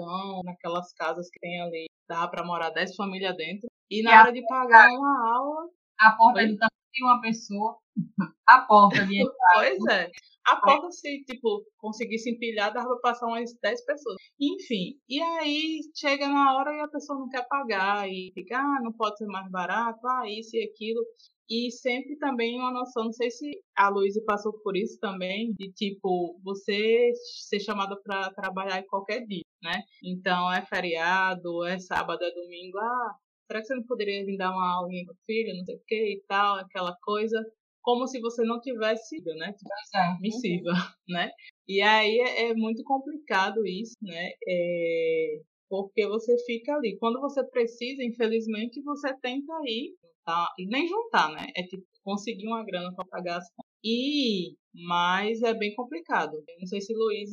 [0.44, 3.66] naquelas casas que tem ali, dá para morar 10 famílias dentro.
[3.90, 5.68] E na e hora de pagar uma aula.
[5.98, 7.76] A porta do tamanho de uma pessoa.
[8.46, 9.54] A porta de entrar.
[9.54, 10.10] Pois é.
[10.46, 14.16] A porta, se, tipo, conseguisse empilhar, dava pra passar umas 10 pessoas.
[14.40, 18.80] Enfim, e aí chega na hora e a pessoa não quer pagar, e fica, ah,
[18.82, 21.04] não pode ser mais barato, ah, isso e aquilo.
[21.50, 25.70] E sempre também uma noção, não sei se a Luísa passou por isso também, de
[25.72, 27.10] tipo, você
[27.46, 29.82] ser chamada para trabalhar em qualquer dia, né?
[30.02, 33.14] Então é feriado, é sábado, é domingo, ah,
[33.48, 35.82] será que você não poderia vir dar uma aula com o filho, não sei o
[35.86, 37.44] que e tal, aquela coisa
[37.88, 39.50] como se você não tivesse sido, né?
[39.54, 40.72] Tipo, missiva,
[41.08, 41.30] né?
[41.66, 44.30] E aí é, é, muito complicado isso, né?
[44.46, 46.98] É, porque você fica ali.
[46.98, 50.52] Quando você precisa, infelizmente, você tenta ir, tá?
[50.58, 51.46] E nem juntar, né?
[51.56, 53.72] É tipo conseguir uma grana para pagar as contas.
[53.82, 56.34] E, mas é bem complicado.
[56.46, 57.32] Eu não sei se Luiz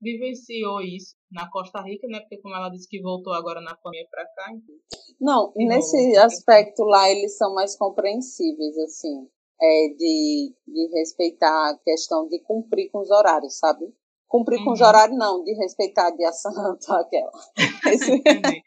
[0.00, 2.20] vivenciou isso na Costa Rica, né?
[2.20, 4.52] Porque como ela disse que voltou agora na pandemia para cá.
[4.52, 4.74] Então...
[5.20, 9.28] Não, nesse aspecto lá eles são mais compreensíveis, assim
[9.60, 13.84] é, de, de respeitar a questão de cumprir com os horários, sabe?
[14.26, 14.64] Cumprir uhum.
[14.64, 14.86] com os uhum.
[14.86, 17.30] horários, não, de respeitar dia santo, aquela.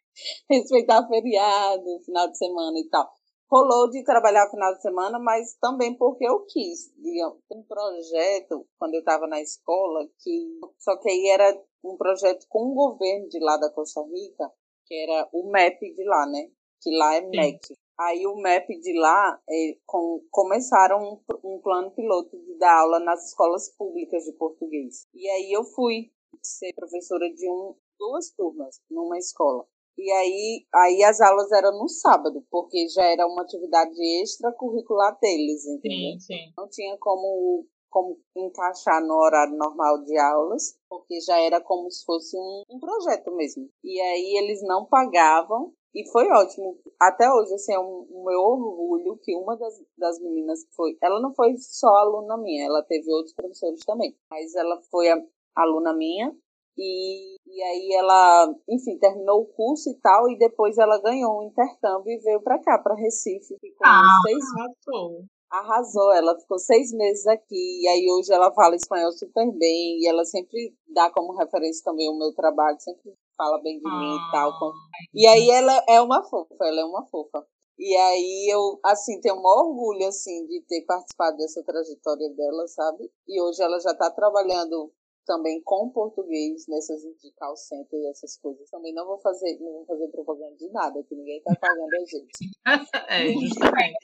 [0.49, 3.09] respeitar feriado, final de semana e tal.
[3.51, 6.91] Rolou de trabalhar final de semana, mas também porque eu quis.
[6.97, 12.45] Digamos, um projeto, quando eu estava na escola, que só que aí era um projeto
[12.49, 14.51] com o governo de lá da Costa Rica,
[14.85, 16.49] que era o MEP de lá, né?
[16.81, 17.75] Que lá é MEC.
[17.99, 22.99] Aí o MEP de lá é, com, começaram um, um, plano piloto de dar aula
[22.99, 25.05] nas escolas públicas de português.
[25.13, 29.67] E aí eu fui ser professora de um, duas turmas numa escola.
[29.97, 35.65] E aí, aí as aulas eram no sábado, porque já era uma atividade extracurricular deles,
[35.65, 36.13] entendeu?
[36.13, 36.53] Sim, sim.
[36.57, 42.03] Não tinha como, como encaixar no horário normal de aulas, porque já era como se
[42.05, 43.69] fosse um, um projeto mesmo.
[43.83, 46.75] E aí eles não pagavam e foi ótimo.
[46.99, 50.97] Até hoje, assim, é um, um meu orgulho que uma das, das meninas que foi.
[51.01, 54.17] Ela não foi só aluna minha, ela teve outros professores também.
[54.29, 55.21] Mas ela foi a,
[55.55, 56.35] aluna minha.
[56.75, 60.29] E, e aí ela, enfim, terminou o curso e tal.
[60.29, 63.55] E depois ela ganhou um intercâmbio e veio pra cá, pra Recife.
[63.59, 65.27] Ficou ah, seis meses.
[65.51, 70.07] Arrasou, ela ficou seis meses aqui, e aí hoje ela fala espanhol super bem, e
[70.07, 74.31] ela sempre dá como referência também o meu trabalho, sempre fala bem de mim e
[74.31, 74.57] tal.
[74.57, 74.71] Com...
[75.13, 77.45] E aí ela é uma fofa, ela é uma fofa.
[77.77, 83.11] E aí eu, assim, tenho um orgulho, assim, de ter participado dessa trajetória dela, sabe?
[83.27, 84.91] E hoje ela já está trabalhando
[85.25, 88.69] também com português nessas de call center e essas coisas.
[88.69, 91.99] Também não vou fazer, não vou fazer propaganda de nada, que ninguém está pagando a
[91.99, 92.55] gente.
[93.09, 93.97] é, justamente.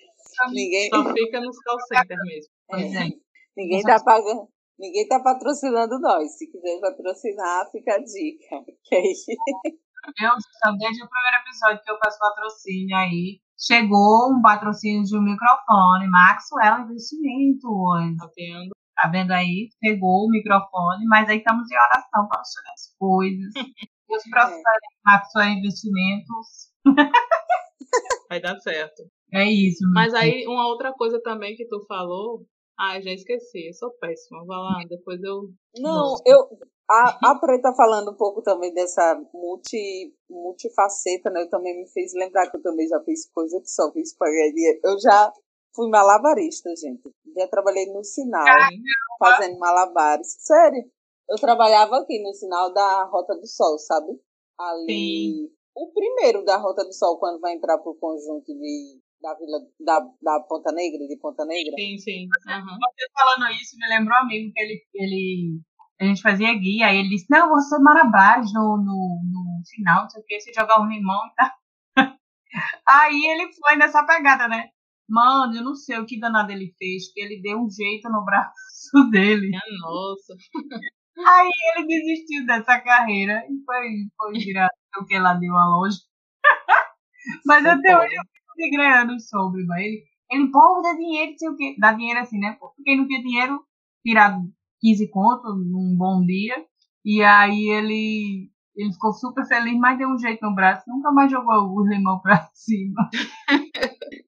[0.51, 0.89] ninguém...
[0.89, 2.51] Só fica nos call center mesmo.
[2.71, 3.09] É,
[3.55, 4.47] ninguém está pagando,
[4.79, 6.37] Ninguém tá patrocinando nós.
[6.37, 8.55] Se quiser patrocinar, fica a dica.
[8.93, 9.13] Aí...
[10.17, 10.31] Eu,
[10.77, 16.07] desde o primeiro episódio que eu faço patrocínio aí, chegou um patrocínio de um microfone,
[16.07, 18.15] Maxwell Investimento hoje.
[18.15, 18.71] Tá vendo?
[19.01, 19.69] Tá vendo aí?
[19.79, 23.53] Pegou o microfone, mas aí estamos em oração para as coisas.
[24.11, 24.63] E os próximos
[25.37, 25.49] é.
[25.51, 26.73] investimentos.
[28.27, 29.03] Vai dar certo.
[29.31, 29.83] É isso.
[29.93, 32.43] Mas aí, uma outra coisa também que tu falou.
[32.75, 34.43] Ah, já esqueci, eu sou péssima.
[34.47, 35.51] Vai lá, depois eu.
[35.77, 36.39] Não, eu.
[36.89, 41.43] A, a Preta falando um pouco também dessa multi, multifaceta, né?
[41.43, 44.79] Eu também me fez lembrar que eu também já fiz coisa que só fiz pagaria.
[44.83, 45.31] Eu já
[45.75, 47.01] fui malabarista, gente.
[47.35, 48.45] Já trabalhei no sinal,
[49.19, 50.35] fazendo malabares.
[50.39, 50.83] Sério,
[51.29, 54.19] eu trabalhava aqui no sinal da Rota do Sol, sabe?
[54.57, 54.85] Ali.
[54.87, 55.49] Sim.
[55.75, 59.99] O primeiro da Rota do Sol, quando vai entrar pro conjunto de, da Vila da,
[60.21, 61.73] da Ponta Negra, de Ponta Negra.
[61.77, 62.23] Sim, sim.
[62.25, 62.77] Uhum.
[62.79, 65.61] Você falando isso me lembrou um amigo que ele, ele
[66.01, 70.09] a gente fazia guia, aí ele disse, não, você marabares no, no, no final, não
[70.09, 71.51] sei o que, você jogar um limão e tal.
[72.87, 74.69] aí ele foi nessa pegada, né?
[75.09, 78.23] Mano, eu não sei o que danado ele fez, que ele deu um jeito no
[78.23, 78.53] braço
[79.11, 79.51] dele.
[79.81, 80.35] Nossa.
[81.25, 84.69] Aí ele desistiu dessa carreira e foi, foi virar
[85.01, 85.97] o que lá deu a loja.
[87.45, 88.05] Mas Não até pode.
[88.05, 88.23] hoje eu
[88.55, 91.75] fico ganhando sobre, mas ele, ele, pô, dá dinheiro, sei o quê.
[91.79, 92.57] Dá dinheiro assim, né?
[92.59, 93.63] Porque não tinha dinheiro,
[94.05, 94.41] tirado
[94.81, 96.55] 15 contos num bom dia.
[97.05, 100.83] E aí ele, ele ficou super feliz, mas deu um jeito no braço.
[100.87, 103.09] Nunca mais jogou o limão pra cima.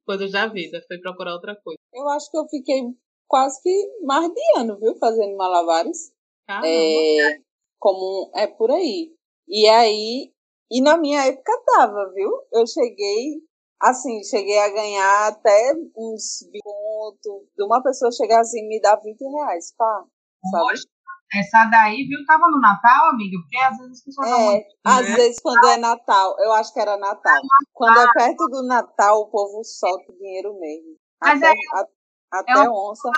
[0.05, 1.79] Coisa da vida, foi procurar outra coisa.
[1.93, 2.83] Eu acho que eu fiquei
[3.27, 4.93] quase que mais de ano, viu?
[4.97, 6.11] Fazendo malabares.
[6.49, 7.39] É,
[7.79, 9.13] como é por aí.
[9.47, 10.33] E aí,
[10.69, 12.29] e na minha época tava, viu?
[12.51, 13.41] Eu cheguei,
[13.81, 17.47] assim, cheguei a ganhar até uns 20 pontos.
[17.55, 20.05] De uma pessoa chegar assim e me dar 20 reais, pá.
[20.51, 20.79] Sabe?
[21.33, 23.37] Essa daí, viu, tava no Natal, amiga?
[23.39, 25.15] Porque às vezes as pessoas É, muito, às né?
[25.15, 27.37] vezes quando é Natal, eu acho que era Natal.
[27.37, 30.97] É quando é perto do Natal, o povo solta o dinheiro mesmo.
[31.23, 31.83] Mas até, é,
[32.33, 33.09] até é onça.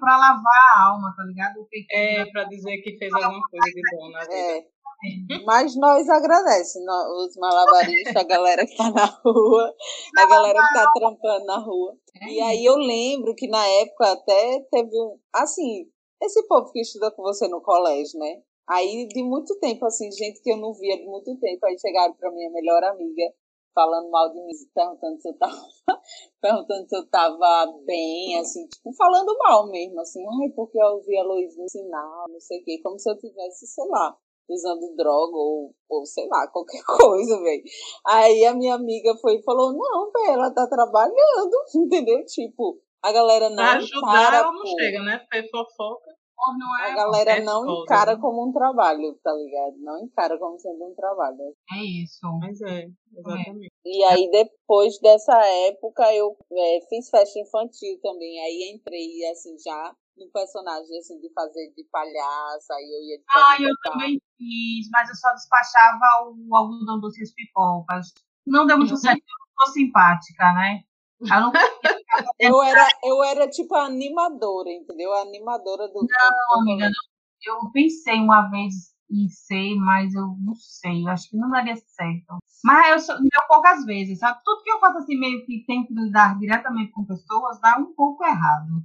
[0.00, 1.66] para lavar a alma, tá ligado?
[1.90, 4.34] É, para dizer que fez alguma coisa de bom na vida.
[4.34, 4.64] É.
[5.46, 9.74] Mas nós agradecemos, os malabaristas, a galera que tá na rua,
[10.18, 11.94] a galera que tá trampando na rua.
[12.20, 15.18] É e aí eu lembro que na época até teve um.
[15.34, 15.86] Assim,
[16.22, 18.42] esse povo que estuda com você no colégio, né?
[18.68, 22.14] Aí, de muito tempo, assim, gente que eu não via de muito tempo, aí chegaram
[22.14, 23.32] pra minha melhor amiga,
[23.74, 25.56] falando mal de mim, perguntando se eu tava,
[26.40, 31.16] perguntando se eu tava bem, assim, tipo, falando mal mesmo, assim, ai, porque eu ouvi
[31.16, 34.16] a Luiz no sinal, não sei o quê, como se eu tivesse, sei lá,
[34.48, 37.62] usando droga ou, ou sei lá, qualquer coisa, velho.
[38.06, 42.24] Aí a minha amiga foi e falou, não, velho, ela tá trabalhando, entendeu?
[42.26, 45.26] Tipo, a galera não pra ajudar, ela não chega, né?
[45.30, 46.09] Foi fofoca.
[46.80, 48.20] É, a galera é não foda, encara né?
[48.20, 49.76] como um trabalho, tá ligado?
[49.78, 51.54] Não encara como sendo um trabalho.
[51.72, 52.26] É isso.
[52.40, 53.72] Mas é, exatamente.
[53.84, 55.36] E aí, depois dessa
[55.68, 58.40] época, eu é, fiz festa infantil também.
[58.40, 62.74] Aí entrei, assim, já no personagem, assim, de fazer de palhaça.
[62.74, 67.20] Aí eu ia de Ah, eu também fiz, mas eu só despachava o algodão doce
[67.34, 68.12] pipocas.
[68.46, 70.82] Não deu muito certo, eu sou simpática, né?
[71.20, 71.52] Eu, não...
[72.38, 75.12] eu, era, eu era tipo a animadora, entendeu?
[75.12, 76.06] A animadora do.
[76.06, 77.54] Não, amiga, não.
[77.54, 81.76] eu pensei uma vez em ser, mas eu não sei, eu acho que não daria
[81.76, 82.38] certo.
[82.62, 84.40] Mas eu sou, deu poucas vezes, sabe?
[84.44, 87.92] Tudo que eu faço assim, meio que tem que lidar diretamente com pessoas, dá um
[87.94, 88.84] pouco errado.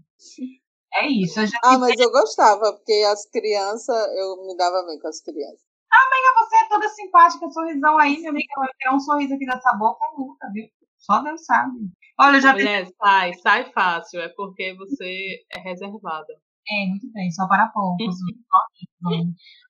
[0.93, 1.39] É isso.
[1.63, 5.65] ah, mas eu gostava, porque as crianças, eu me dava bem com as crianças.
[5.91, 9.45] Ah, amiga, você é toda simpática, sorrisão aí, minha amiga, vai tirar um sorriso aqui
[9.45, 10.67] dessa boca, nunca, viu?
[11.05, 11.91] Só Deus sabe.
[12.19, 16.33] Olha, já Mulher, sai, sai fácil, é porque você é reservada.
[16.67, 18.15] É, muito bem, só para poucos.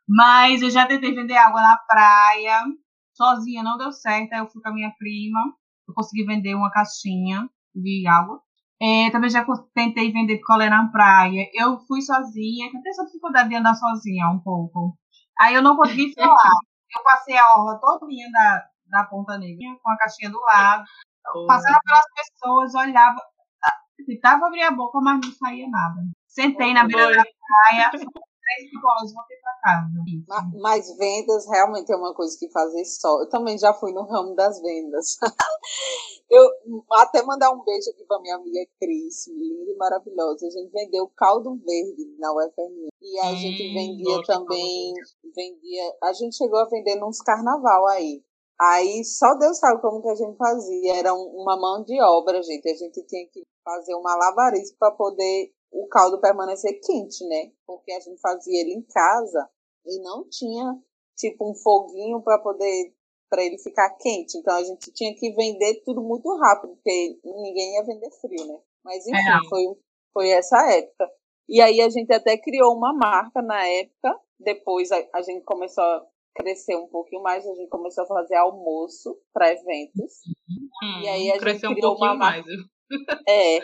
[0.08, 2.64] Mas eu já tentei vender água na praia,
[3.14, 5.40] sozinha não deu certo, aí eu fui com a minha prima,
[5.88, 8.40] eu consegui vender uma caixinha de água.
[8.82, 11.50] É, também já tentei vender picolé na praia.
[11.54, 14.98] Eu fui sozinha, que eu tenho essa dificuldade de andar sozinha um pouco.
[15.40, 16.60] Aí eu não consegui falar.
[16.98, 20.84] Eu passei a orla todinha da, da Ponta Negra, com a caixinha do lado.
[21.48, 23.22] Passava pelas pessoas, olhava,
[24.06, 26.02] tentava abrir a boca, mas não saía nada.
[26.28, 27.92] Sentei na beira da praia,
[28.46, 29.90] três e voltei para casa.
[30.28, 33.22] Mas, mas, vendas realmente é uma coisa que fazer só.
[33.22, 35.18] Eu também já fui no ramo das vendas.
[36.30, 36.50] eu
[36.92, 40.48] até mandar um beijo aqui para minha amiga Cris, linda e maravilhosa.
[40.48, 42.88] A gente vendeu caldo verde na UFRN.
[43.02, 44.94] E a hum, gente vendia também,
[45.36, 48.24] vendia, a gente chegou a vender nos carnaval aí.
[48.60, 50.96] Aí só Deus sabe como que a gente fazia.
[50.96, 52.70] Era uma mão de obra, gente.
[52.70, 57.52] A gente tinha que fazer um malabarismo para poder o caldo permanecer quente, né?
[57.66, 59.50] Porque a gente fazia ele em casa
[59.86, 60.74] e não tinha
[61.18, 62.94] tipo um foguinho para poder
[63.30, 64.38] para ele ficar quente.
[64.38, 68.60] Então a gente tinha que vender tudo muito rápido, porque ninguém ia vender frio, né?
[68.84, 69.50] Mas enfim, é.
[69.50, 69.66] foi,
[70.14, 71.10] foi essa época.
[71.50, 74.20] E aí a gente até criou uma marca na época.
[74.40, 75.84] Depois a, a gente começou
[76.36, 80.22] a crescer um pouquinho mais, a gente começou a fazer almoço para eventos.
[80.84, 82.46] Hum, e aí a gente criou um uma marca.
[82.48, 82.76] Mais.
[83.28, 83.60] É.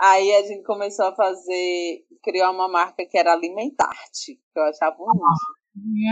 [0.00, 4.96] Aí a gente começou a fazer, criou uma marca que era Alimentarte, que eu achava
[5.00, 5.57] um luxo.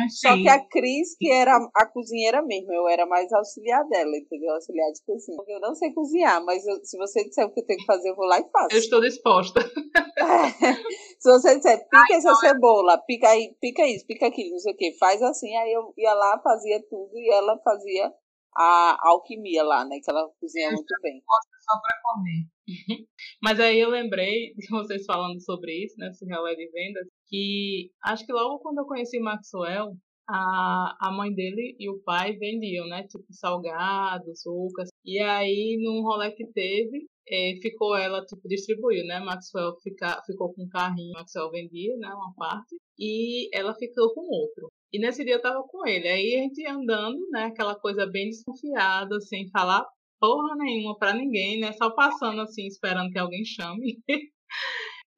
[0.09, 4.53] Só que a Cris, que era a cozinheira mesmo, eu era mais auxiliar dela, entendeu?
[4.53, 5.37] Auxiliar de cozinha.
[5.37, 7.87] Porque eu não sei cozinhar, mas eu, se você disser o que eu tenho que
[7.87, 8.75] fazer, eu vou lá e faço.
[8.75, 9.61] Eu estou disposta.
[11.19, 14.59] se você disser, pica Ai, essa não, cebola, pica aí, pica isso, pica aquilo, não
[14.59, 18.13] sei o que, faz assim, aí eu ia lá, fazia tudo e ela fazia
[18.57, 20.01] a alquimia lá, né?
[20.03, 21.23] Que ela cozinha muito bem.
[21.61, 22.47] Só para comer.
[23.43, 26.09] Mas aí eu lembrei de vocês falando sobre isso, né?
[26.09, 29.97] Esse relé de vendas, que acho que logo quando eu conheci Maxwell,
[30.29, 33.05] a, a mãe dele e o pai vendiam, né?
[33.05, 34.89] Tipo, salgados, sucas.
[35.05, 39.21] E aí, num rolê que teve, é, ficou ela, tipo, distribuiu, né?
[39.21, 42.09] Maxwell fica, ficou com um carrinho, Maxwell vendia, né?
[42.09, 42.77] Uma parte.
[42.99, 44.69] E ela ficou com outro.
[44.93, 46.09] E nesse dia eu tava com ele.
[46.09, 47.45] Aí a gente andando, né?
[47.45, 49.87] Aquela coisa bem desconfiada, sem falar
[50.21, 51.73] porra nenhuma para ninguém, né?
[51.73, 53.99] Só passando assim, esperando que alguém chame.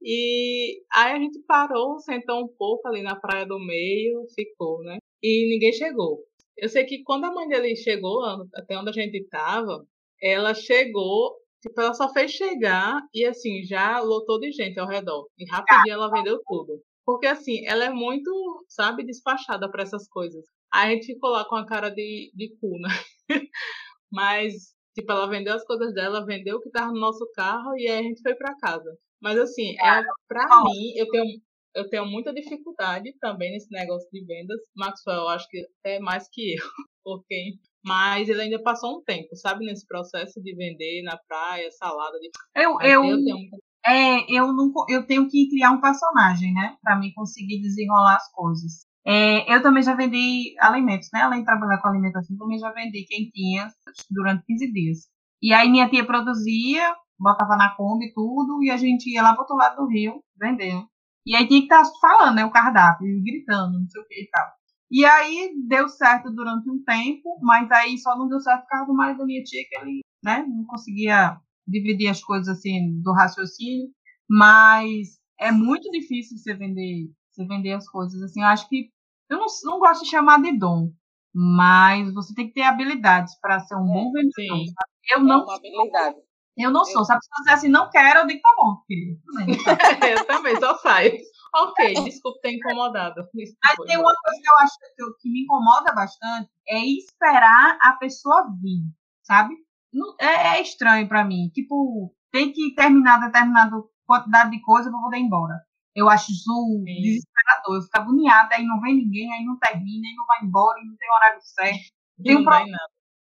[0.03, 4.99] e aí a gente parou, sentou um pouco ali na praia do meio, ficou, né?
[5.23, 6.21] E ninguém chegou.
[6.57, 8.23] Eu sei que quando a mãe dele chegou,
[8.55, 9.87] até onde a gente tava,
[10.23, 15.29] ela chegou, tipo, ela só fez chegar e assim, já lotou de gente ao redor.
[15.39, 16.83] E rapidinho ela vendeu tudo.
[17.05, 18.31] Porque assim, ela é muito,
[18.69, 20.45] sabe, despachada para essas coisas.
[20.73, 22.89] Aí a gente ficou lá com a cara de, de cu, né?
[24.11, 27.87] Mas Tipo, ela vendeu as coisas dela, vendeu o que tava no nosso carro e
[27.87, 28.99] aí a gente foi para casa.
[29.21, 31.41] Mas assim, é, pra mim, eu tenho,
[31.75, 34.61] eu tenho muita dificuldade também nesse negócio de vendas.
[34.77, 36.59] Maxwell, eu acho que é mais que eu.
[37.05, 42.19] Porque, mas ele ainda passou um tempo, sabe, nesse processo de vender na praia, salada
[42.19, 42.29] de.
[42.55, 43.49] Eu, eu, eu, tenho...
[43.87, 46.77] é, eu, não, eu tenho que criar um personagem, né?
[46.83, 48.87] Pra mim conseguir desenrolar as coisas.
[49.07, 51.23] É, eu também já vendi alimentos, né?
[51.23, 53.73] Além de trabalhar com alimentação, também já vendi quentinhas
[54.11, 54.99] durante 15 dias.
[55.41, 59.43] E aí minha tia produzia, botava na Kombi tudo, e a gente ia lá pro
[59.43, 60.87] outro lado do rio vendendo.
[61.27, 62.45] E aí tinha que estar tá falando, né?
[62.45, 64.47] O cardápio, gritando, não sei o que e tal.
[64.91, 68.87] E aí deu certo durante um tempo, mas aí só não deu certo por causa
[68.87, 73.13] do marido da minha tia, que ele né, não conseguia dividir as coisas assim do
[73.13, 73.89] raciocínio.
[74.29, 78.41] Mas é muito difícil você vender, você vender as coisas assim.
[78.41, 78.91] Eu acho que
[79.29, 80.91] eu não, não gosto de chamar de dom,
[81.35, 84.65] mas você tem que ter habilidades para ser um é, bom vendedor.
[85.11, 86.17] Eu é não uma habilidade.
[86.59, 87.05] Eu não sou.
[87.05, 89.17] Se você assim, não quero, eu digo, tá bom, filho.
[90.11, 91.17] eu também, só saio.
[91.55, 93.27] Ok, desculpe ter incomodado.
[93.33, 97.93] Mas tem uma coisa que eu acho que, que, me incomoda bastante, é esperar a
[97.95, 98.83] pessoa vir,
[99.23, 99.55] sabe?
[99.93, 101.49] Não, é, é estranho para mim.
[101.55, 105.55] Tipo, tem que terminar determinada quantidade de coisa para poder ir embora.
[105.95, 106.53] Eu acho isso
[106.85, 106.85] Sim.
[106.85, 107.77] desesperador.
[107.77, 110.85] Eu fico agoniada, aí não vem ninguém, aí não termina, aí não vai embora, aí
[110.85, 111.93] não tem horário certo.
[112.23, 112.53] Tem um pro...
[112.53, 112.71] nada.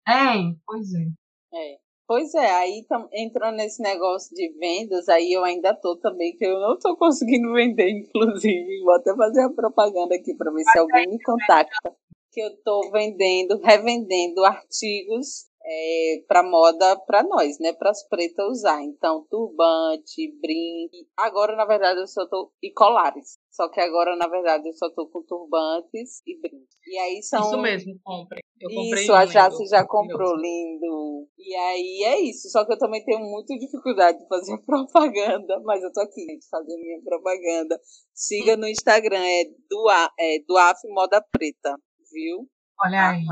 [0.07, 1.05] É, pois é.
[1.53, 1.82] É.
[2.05, 6.59] Pois é, aí entrando nesse negócio de vendas, aí eu ainda tô também, que eu
[6.59, 8.81] não tô conseguindo vender, inclusive.
[8.83, 11.95] Vou até fazer a propaganda aqui para ver se alguém me contacta.
[12.31, 17.73] Que eu tô vendendo, revendendo artigos é, para moda para nós, né?
[17.73, 18.83] Para as pretas usar.
[18.83, 21.07] Então, turbante, brinque.
[21.17, 22.51] Agora, na verdade, eu só tô.
[22.61, 23.39] E colares.
[23.49, 26.75] Só que agora, na verdade, eu só tô com turbantes e brincos.
[26.87, 27.41] E aí são.
[27.41, 28.41] Isso mesmo, compre.
[28.59, 31.27] Eu comprei isso, a Jace já comprou, lindo.
[31.37, 32.49] E aí é isso.
[32.49, 36.47] Só que eu também tenho muita dificuldade de fazer propaganda, mas eu tô aqui, gente,
[36.49, 37.79] fazendo minha propaganda.
[38.13, 41.77] Siga no Instagram, é do, é do Moda Preta,
[42.11, 42.47] viu?
[42.79, 43.25] Olha aí.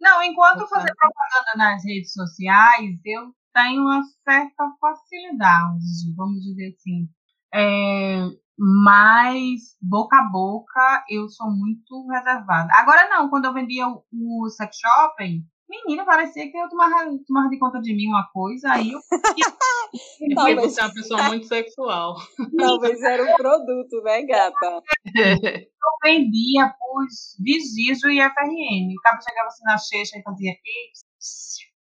[0.00, 7.08] Não, enquanto fazer propaganda nas redes sociais, eu tenho uma certa facilidade, vamos dizer assim.
[7.54, 8.24] É,
[8.58, 12.68] mas boca a boca eu sou muito reservada.
[12.74, 17.48] Agora não, quando eu vendia o, o sex shopping, menina, parecia que eu tomava, tomava
[17.48, 19.00] de conta de mim uma coisa, aí eu.
[20.34, 22.16] Talvez você é uma pessoa muito sexual.
[22.56, 24.82] Talvez era um produto, né, gata?
[25.14, 27.04] Eu vendia por
[27.40, 28.94] Vigiso e FRN.
[28.96, 30.52] O cara chegava assim na checha e fazia.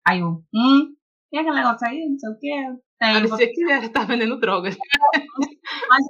[0.07, 0.93] Aí eu, hum,
[1.31, 2.79] tem aquele negócio aí, não sei o quê.
[2.99, 3.47] Tem, Parecia você...
[3.47, 4.75] que tá vendendo drogas.
[5.89, 6.05] Mas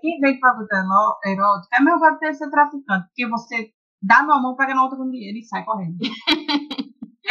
[0.00, 3.70] quem vem para a erótica é melhor ter ser traficante, porque você
[4.02, 5.98] dá numa mão, pega na outra com dinheiro e sai correndo.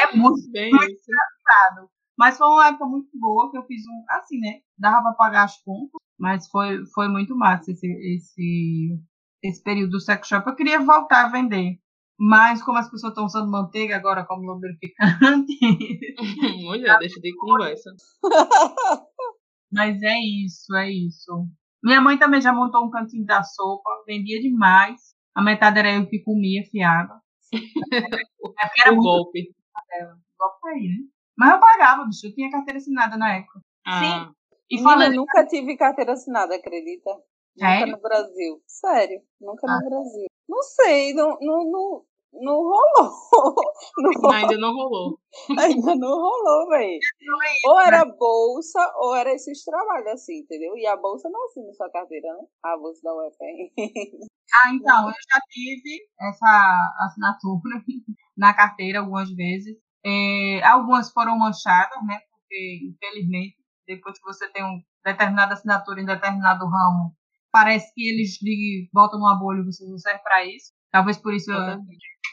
[0.10, 1.90] é muito, Bem muito engraçado.
[2.18, 4.04] Mas foi uma época muito boa que eu fiz um.
[4.10, 4.60] Assim, né?
[4.78, 9.00] Dava para pagar as contas, mas foi, foi muito massa esse, esse,
[9.44, 10.48] esse período do sex shop.
[10.48, 11.80] Eu queria voltar a vender.
[12.18, 15.60] Mas como as pessoas estão usando manteiga agora como lubrificante.
[16.64, 17.92] Mulher, deixa de conversa.
[19.70, 21.46] Mas é isso, é isso.
[21.84, 25.14] Minha mãe também já montou um cantinho da sopa, vendia demais.
[25.36, 27.14] A metade era eu que comia fiada.
[28.86, 29.54] era o golpe.
[29.90, 30.18] Dela.
[30.38, 31.08] Golpe aí, né?
[31.38, 32.28] Mas eu pagava, bicho.
[32.28, 33.60] Eu tinha carteira assinada na época.
[33.86, 34.00] Ah.
[34.00, 34.36] Sim.
[34.70, 37.12] E falei, nunca tive carteira assinada, acredita?
[37.58, 37.86] Sério?
[37.86, 38.64] Nunca no Brasil.
[38.68, 39.80] Sério, nunca ah.
[39.80, 40.26] no Brasil.
[40.48, 42.06] Não sei, não, não, não,
[42.42, 43.16] não rolou.
[43.98, 45.20] Não Ainda não rolou.
[45.60, 47.00] Ainda não rolou, velho.
[47.66, 50.76] Ou era bolsa, ou era esses trabalhos assim, entendeu?
[50.78, 52.46] E a bolsa não assina sua carteira, né?
[52.64, 53.72] A bolsa da UFM.
[54.64, 57.84] Ah, então, eu já tive essa assinatura
[58.38, 59.76] na carteira algumas vezes.
[60.06, 62.20] É, algumas foram manchadas, né?
[62.30, 63.58] Porque, infelizmente,
[63.88, 67.14] depois que você tem uma determinada assinatura em determinado ramo,
[67.52, 70.72] parece que eles lhe botam uma bolha e você não serve para isso.
[70.96, 71.60] Talvez por isso eu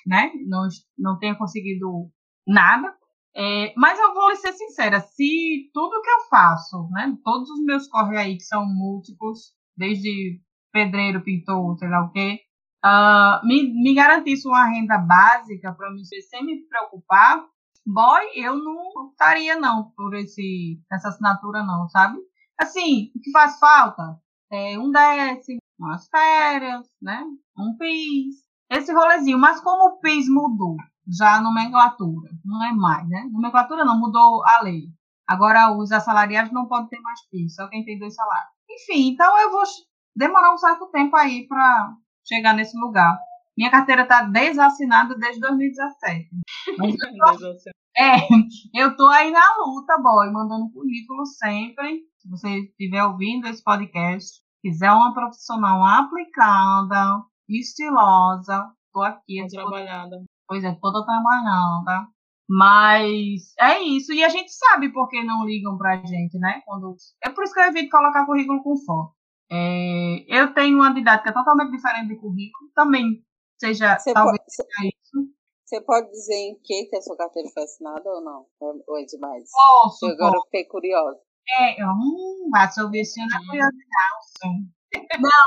[0.07, 2.09] né, não, não tenha conseguido
[2.47, 2.95] nada.
[3.35, 7.89] É, mas eu vou ser sincera, se tudo que eu faço, né, todos os meus
[7.89, 10.41] corre aí, que são múltiplos, desde
[10.71, 12.39] pedreiro, pintor, sei lá o quê,
[12.85, 17.45] uh, me, me garantisse uma renda básica para mim sem me preocupar,
[17.85, 22.17] boy, eu não estaria não por esse, essa assinatura não, sabe?
[22.61, 24.21] Assim, o que faz falta
[24.53, 27.25] é um décimo, umas férias, né?
[27.59, 29.39] Um PIS, esse rolezinho.
[29.39, 33.29] Mas como o PIS mudou, já a nomenclatura, não é mais, né?
[33.33, 34.85] Nomenclatura não, mudou a lei.
[35.27, 38.53] Agora os assalariados não podem ter mais PIS, só quem tem dois salários.
[38.71, 39.63] Enfim, então eu vou
[40.17, 41.95] demorar um certo tempo aí para
[42.27, 43.19] chegar nesse lugar.
[43.57, 46.29] Minha carteira está desassinada desde 2017.
[46.79, 48.17] Mas eu tô, é,
[48.75, 52.03] eu tô aí na luta, boy, mandando currículo sempre.
[52.19, 59.47] Se você estiver ouvindo esse podcast, quiser uma profissional aplicada, estilosa, tô aqui.
[59.49, 60.23] Trabalhada.
[60.47, 62.09] Pois é, toda trabalhada.
[62.49, 64.13] Mas é isso.
[64.13, 66.61] E a gente sabe por que não ligam pra gente, né?
[66.67, 66.95] Quando...
[67.25, 69.15] É por isso que eu evito colocar currículo com foto.
[69.51, 70.25] É...
[70.29, 72.71] Eu tenho uma didática totalmente diferente de currículo.
[72.75, 73.25] Também
[73.59, 75.33] seja, você talvez pode, seja isso.
[75.65, 78.47] Você pode dizer em que, que a sua carteira foi assinada ou não?
[78.61, 79.49] Ou é demais?
[79.51, 80.07] Posso.
[80.07, 81.19] Eu agora fiquei curiosa.
[81.59, 84.73] É, hum, vai sobre isso na curiosidade.
[85.21, 85.45] Não,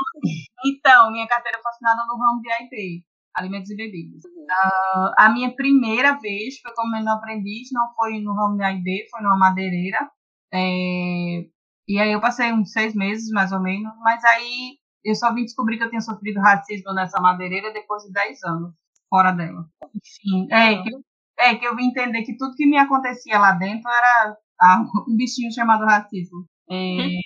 [0.64, 4.24] então, minha carteira foi assinada no ramo de AIP, alimentos e bebidas.
[4.24, 9.08] Uh, a minha primeira vez foi como menor aprendiz, não foi no ramo de AIB,
[9.10, 10.10] foi numa madeireira.
[10.52, 11.46] É,
[11.88, 15.44] e aí eu passei uns seis meses, mais ou menos, mas aí eu só vim
[15.44, 18.74] descobrir que eu tinha sofrido racismo nessa madeireira depois de dez anos
[19.08, 19.66] fora dela.
[19.94, 20.90] Enfim, é que,
[21.38, 25.16] é que eu vim entender que tudo que me acontecia lá dentro era ah, um
[25.16, 26.46] bichinho chamado racismo.
[26.68, 27.20] É, uhum.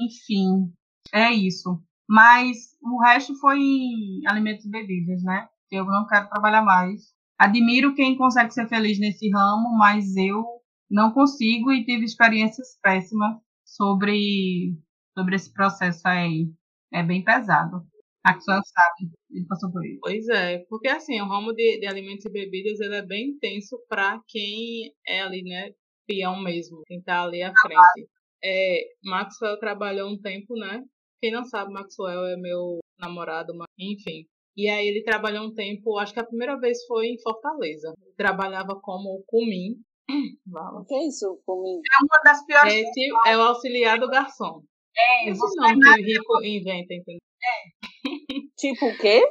[0.00, 0.72] enfim,
[1.12, 1.80] é isso.
[2.08, 5.48] Mas o resto foi em alimentos e bebidas, né?
[5.70, 7.14] Eu não quero trabalhar mais.
[7.38, 10.44] Admiro quem consegue ser feliz nesse ramo, mas eu
[10.90, 14.74] não consigo e tive experiências péssimas sobre,
[15.18, 16.48] sobre esse processo aí.
[16.92, 17.84] É bem pesado.
[18.24, 20.00] A pessoa sabe, ele passou por isso.
[20.00, 23.78] Pois é, porque assim, o ramo de, de alimentos e bebidas ele é bem intenso
[23.88, 25.70] para quem é ali, né,
[26.08, 28.08] peão mesmo, quem tá ali à frente.
[28.42, 30.82] É, Maxwell trabalhou um tempo, né,
[31.26, 34.26] quem não sabe, Maxwell é meu namorado, enfim.
[34.56, 37.92] E aí ele trabalhou um tempo, acho que a primeira vez foi em Fortaleza.
[38.16, 39.76] trabalhava como cumim.
[40.46, 41.80] O que é isso, cumim?
[41.80, 42.72] É uma das piores.
[42.72, 44.62] É, tipo, é o auxiliar do garçom.
[44.96, 47.18] É, Esse nome que o rico inventa, entendeu?
[47.42, 48.04] É.
[48.56, 49.22] tipo o quê?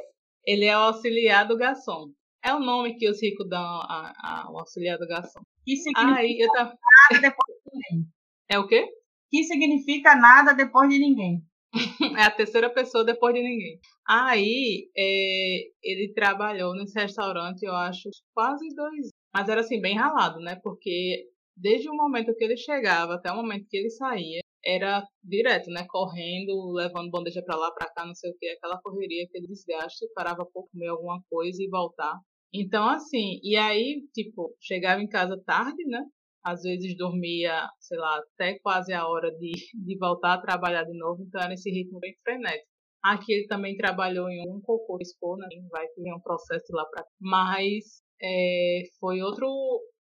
[0.44, 2.12] Ele é o auxiliar do garçom.
[2.44, 5.40] É o nome que os ricos dão ao auxiliar do garçom.
[5.64, 6.76] Que significa aí, eu tava...
[7.10, 8.08] nada depois de ninguém.
[8.50, 8.86] É o quê?
[9.30, 11.42] Que significa nada depois de ninguém.
[12.18, 13.78] é a terceira pessoa depois de ninguém.
[14.08, 20.40] Aí é, ele trabalhou nesse restaurante, eu acho, quase dois Mas era assim, bem ralado,
[20.40, 20.58] né?
[20.62, 25.70] Porque desde o momento que ele chegava até o momento que ele saía, era direto,
[25.70, 25.86] né?
[25.88, 30.06] Correndo, levando bandeja para lá, para cá, não sei o que, aquela correria, aquele desgaste,
[30.14, 32.18] parava para comer alguma coisa e voltar.
[32.52, 36.02] Então, assim, e aí, tipo, chegava em casa tarde, né?
[36.46, 40.96] Às vezes dormia, sei lá, até quase a hora de, de voltar a trabalhar de
[40.96, 42.68] novo, então era esse ritmo bem frenético.
[43.02, 45.48] Aqui ele também trabalhou em um cocô expor, né?
[45.70, 47.04] Vai ter um processo lá para.
[47.20, 49.48] Mas é, foi outro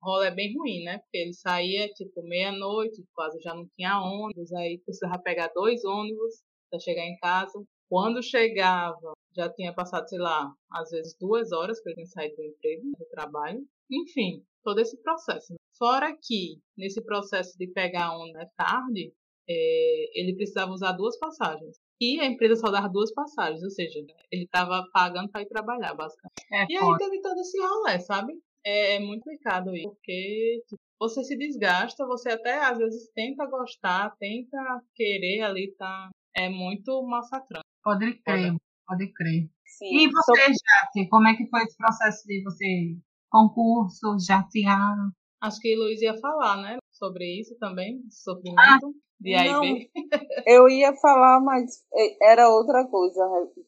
[0.03, 0.99] rolê bem ruim, né?
[0.99, 6.43] Porque ele saía tipo meia-noite, quase já não tinha ônibus, aí precisava pegar dois ônibus
[6.71, 7.59] para chegar em casa.
[7.89, 12.37] Quando chegava, já tinha passado, sei lá, às vezes duas horas que ele tinha saído
[12.37, 13.61] do emprego, do trabalho.
[13.91, 15.55] Enfim, todo esse processo.
[15.79, 19.13] Fora que, nesse processo de pegar um né, tarde,
[19.49, 21.77] é, ele precisava usar duas passagens.
[22.01, 23.99] E a empresa só dava duas passagens, ou seja,
[24.31, 26.47] ele estava pagando para ir trabalhar, basicamente.
[26.53, 28.35] É, e aí teve todo esse rolê, sabe?
[28.65, 33.47] É, é muito complicado isso, porque tipo, você se desgasta, você até às vezes tenta
[33.47, 34.59] gostar, tenta
[34.95, 36.11] querer ali, tá.
[36.37, 37.65] é muito massacrante.
[37.83, 38.55] Pode crer,
[38.87, 39.49] pode crer.
[39.65, 40.37] Sim, e você, sou...
[40.37, 42.97] Jati, como é que foi esse processo de você,
[43.31, 44.97] concurso, jatear?
[45.41, 48.79] Acho que Luiz ia falar, né, sobre isso também, sofrimento ah,
[49.21, 49.91] de A não, e B.
[50.47, 51.85] Eu ia falar, mas
[52.23, 53.21] era outra coisa.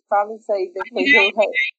[0.08, 1.30] Fala isso aí, depois eu...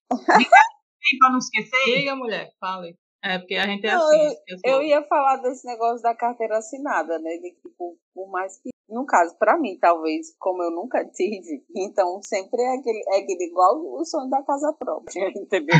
[1.19, 1.85] Para não esquecer.
[1.85, 2.95] Diga, mulher, fale.
[3.23, 4.35] É, porque a gente é não, assim.
[4.47, 7.37] Eu, eu, ia falar desse negócio da carteira assinada, né?
[7.37, 11.63] De que, por, por mais que no caso, para mim, talvez, como eu nunca tive,
[11.75, 15.79] então sempre é aquele, é aquele igual o sonho da casa própria, entendeu?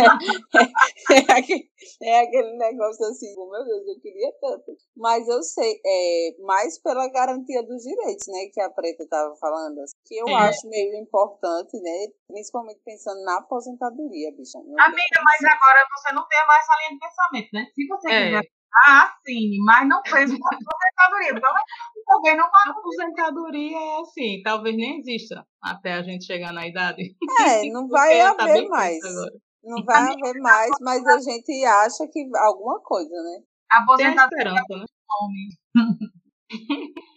[0.00, 1.70] é, é, aquele,
[2.02, 4.76] é, aquele, negócio assim, oh, meu Deus, eu queria tanto.
[4.96, 9.78] Mas eu sei, é, mais pela garantia dos direitos, né, que a Preta estava falando,
[9.80, 10.34] assim, que eu é.
[10.34, 14.58] acho meio importante, né, principalmente pensando na aposentadoria, bicha.
[14.58, 17.66] Amiga, mas agora você não tem mais essa linha de pensamento, né?
[17.74, 18.24] Se você é.
[18.24, 21.30] quiser ah, sim, mas não fez uma aposentadoria.
[21.30, 21.52] Então,
[22.06, 27.14] também não A aposentadoria é assim, talvez nem exista até a gente chegar na idade.
[27.40, 28.98] É, não vai tá haver mais.
[29.62, 33.42] Não vai haver mais, mas a gente acha que alguma coisa, né?
[33.70, 34.84] Aposentadoria esperança, né?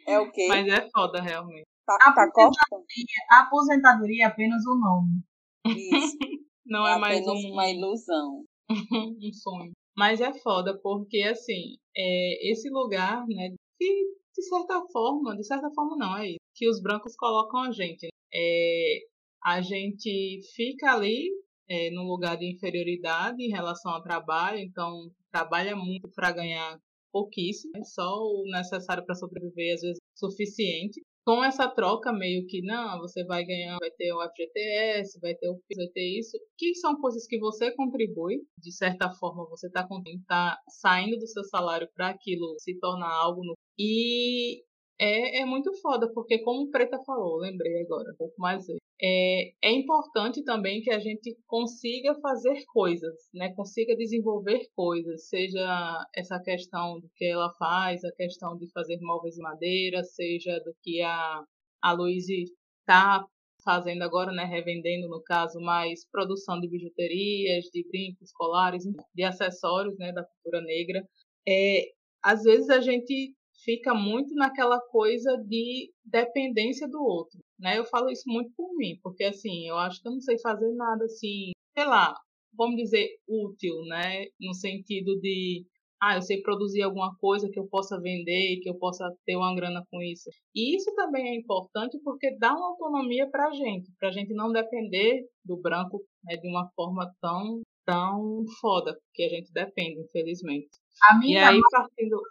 [0.08, 0.48] É o quê?
[0.48, 1.68] Mas é foda, realmente.
[1.86, 5.24] Tá, tá aposentadoria, aposentadoria é apenas o um nome.
[5.68, 6.18] Isso.
[6.66, 7.52] Não é, é mais um...
[7.52, 8.44] uma ilusão.
[8.70, 9.72] um sonho.
[9.98, 15.72] Mas é foda, porque assim, é, esse lugar, né, que de certa forma, de certa
[15.72, 18.04] forma não, é isso, que os brancos colocam a gente.
[18.04, 18.10] Né?
[18.34, 19.00] É,
[19.44, 21.30] a gente fica ali
[21.68, 26.80] é, num lugar de inferioridade em relação ao trabalho, então trabalha muito para ganhar
[27.12, 32.62] pouquíssimo, é só o necessário para sobreviver, às vezes suficiente com essa troca meio que,
[32.62, 36.38] não, você vai ganhar, vai ter o FGTS, vai ter o FIS, vai ter isso,
[36.58, 39.86] que são coisas que você contribui, de certa forma você está
[40.26, 43.56] tá saindo do seu salário para aquilo se tornar algo no...
[43.78, 44.64] E
[44.98, 48.66] é, é muito foda, porque como o Preta falou, lembrei agora, um pouco mais
[49.02, 53.54] é, é importante também que a gente consiga fazer coisas, né?
[53.54, 59.36] Consiga desenvolver coisas, seja essa questão do que ela faz, a questão de fazer móveis
[59.36, 61.44] de madeira, seja do que a,
[61.82, 62.46] a Luíse
[62.82, 63.24] está
[63.64, 64.46] fazendo agora, né?
[64.46, 68.84] Revendendo, no caso, mais produção de bijuterias, de brincos, colares,
[69.14, 70.12] de acessórios, né?
[70.12, 71.08] Da cultura negra.
[71.48, 71.92] É,
[72.24, 77.78] às vezes a gente fica muito naquela coisa de dependência do outro, né?
[77.78, 80.72] Eu falo isso muito por mim, porque assim, eu acho que eu não sei fazer
[80.74, 82.16] nada assim, sei lá,
[82.54, 84.26] vamos dizer útil, né?
[84.40, 85.66] No sentido de
[86.02, 89.56] ah, eu sei produzir alguma coisa que eu possa vender, que eu possa ter uma
[89.56, 90.30] grana com isso.
[90.54, 94.34] E isso também é importante porque dá uma autonomia para a gente, para a gente
[94.34, 100.02] não depender do branco né, de uma forma tão tão foda que a gente depende,
[100.02, 100.70] infelizmente.
[101.10, 102.22] Amiga, e aí partindo,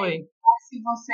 [0.00, 0.26] oi
[0.74, 1.12] se você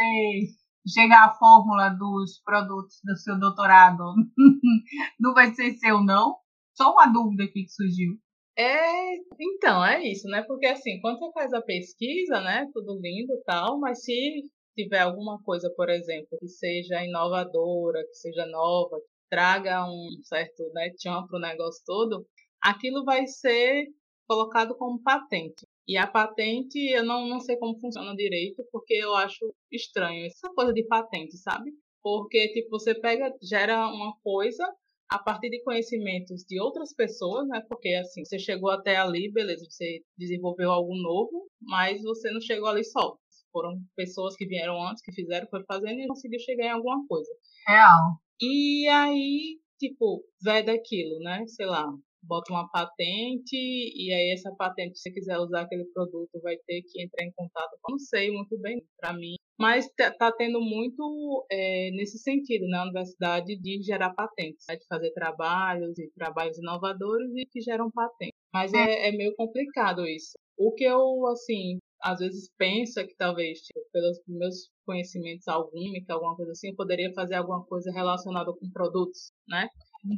[0.89, 4.03] chegar à fórmula dos produtos do seu doutorado,
[5.21, 6.37] não vai ser seu, não?
[6.75, 8.19] Só uma dúvida aqui que surgiu.
[8.57, 10.43] É, então, é isso, né?
[10.43, 14.43] Porque assim, quando você faz a pesquisa, né, tudo lindo e tal, mas se
[14.77, 20.63] tiver alguma coisa, por exemplo, que seja inovadora, que seja nova, que traga um certo
[20.75, 22.27] né, tchan para o negócio todo,
[22.63, 23.87] aquilo vai ser
[24.29, 25.67] colocado como patente.
[25.91, 30.49] E a patente, eu não, não sei como funciona direito, porque eu acho estranho essa
[30.55, 31.73] coisa de patente, sabe?
[32.01, 34.65] Porque, tipo, você pega, gera uma coisa
[35.09, 37.61] a partir de conhecimentos de outras pessoas, né?
[37.69, 42.69] Porque, assim, você chegou até ali, beleza, você desenvolveu algo novo, mas você não chegou
[42.69, 43.19] ali só.
[43.53, 47.33] Foram pessoas que vieram antes, que fizeram, foi fazendo e conseguiu chegar em alguma coisa.
[47.67, 48.17] Real.
[48.41, 51.45] E aí, tipo, vai daquilo, né?
[51.49, 51.93] Sei lá,
[52.23, 56.83] bota uma patente e aí essa patente, se você quiser usar aquele produto, vai ter
[56.83, 57.79] que entrar em contato.
[57.89, 63.59] Não sei muito bem para mim, mas está tendo muito é, nesse sentido na universidade
[63.59, 64.77] de gerar patentes, né?
[64.77, 68.39] de fazer trabalhos e trabalhos inovadores e que geram patentes.
[68.53, 70.33] Mas é, é meio complicado isso.
[70.59, 76.15] O que eu, assim, às vezes penso é que talvez, tipo, pelos meus conhecimentos alquímica,
[76.15, 79.69] alguma coisa assim, eu poderia fazer alguma coisa relacionada com produtos, né?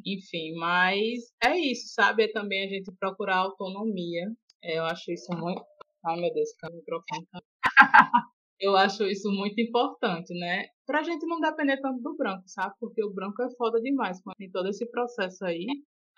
[0.06, 2.24] Enfim, mas é isso, sabe?
[2.24, 4.30] É também a gente procurar autonomia.
[4.62, 5.62] É, eu acho isso muito.
[6.06, 7.26] Ai, meu Deus, que o microfone
[8.60, 10.66] eu acho isso muito importante, né?
[10.86, 12.74] Pra gente não depender tanto do branco, sabe?
[12.80, 15.66] Porque o branco é foda demais tem todo esse processo aí.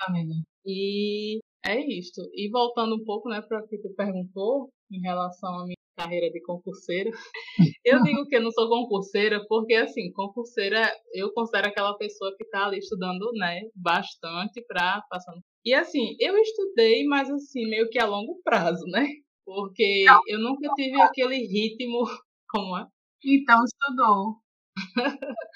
[0.00, 0.34] Amiga.
[0.66, 2.20] E é isto.
[2.34, 6.30] E voltando um pouco, né, para o que tu perguntou em relação à minha carreira
[6.30, 7.10] de concurseira.
[7.84, 12.44] Eu digo que eu não sou concurseira porque, assim, concurseira eu considero aquela pessoa que
[12.44, 15.34] está ali estudando, né, bastante para passar.
[15.64, 19.06] E, assim, eu estudei, mas, assim, meio que a longo prazo, né?
[19.44, 22.04] Porque eu nunca tive aquele ritmo.
[22.48, 22.86] Como é?
[23.24, 24.36] Então, estudou.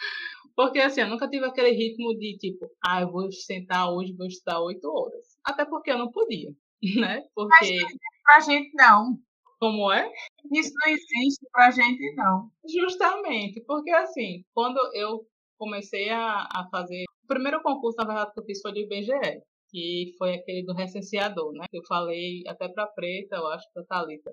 [0.57, 4.27] Porque assim, eu nunca tive aquele ritmo de tipo, ah, eu vou sentar hoje, vou
[4.27, 5.25] estudar oito horas.
[5.45, 6.51] Até porque eu não podia,
[6.97, 7.23] né?
[7.33, 7.77] Porque.
[7.81, 7.93] Mas
[8.25, 9.21] pra gente não.
[9.59, 10.11] Como é?
[10.53, 12.49] Isso não existe pra gente, não.
[12.67, 15.27] Justamente, porque assim, quando eu
[15.59, 17.05] comecei a, a fazer.
[17.25, 20.73] O primeiro concurso, na verdade, que eu fiz foi do IBGE que foi aquele do
[20.73, 21.67] recenseador, né?
[21.73, 24.31] Eu falei até pra Preta, eu acho, pra Thalita.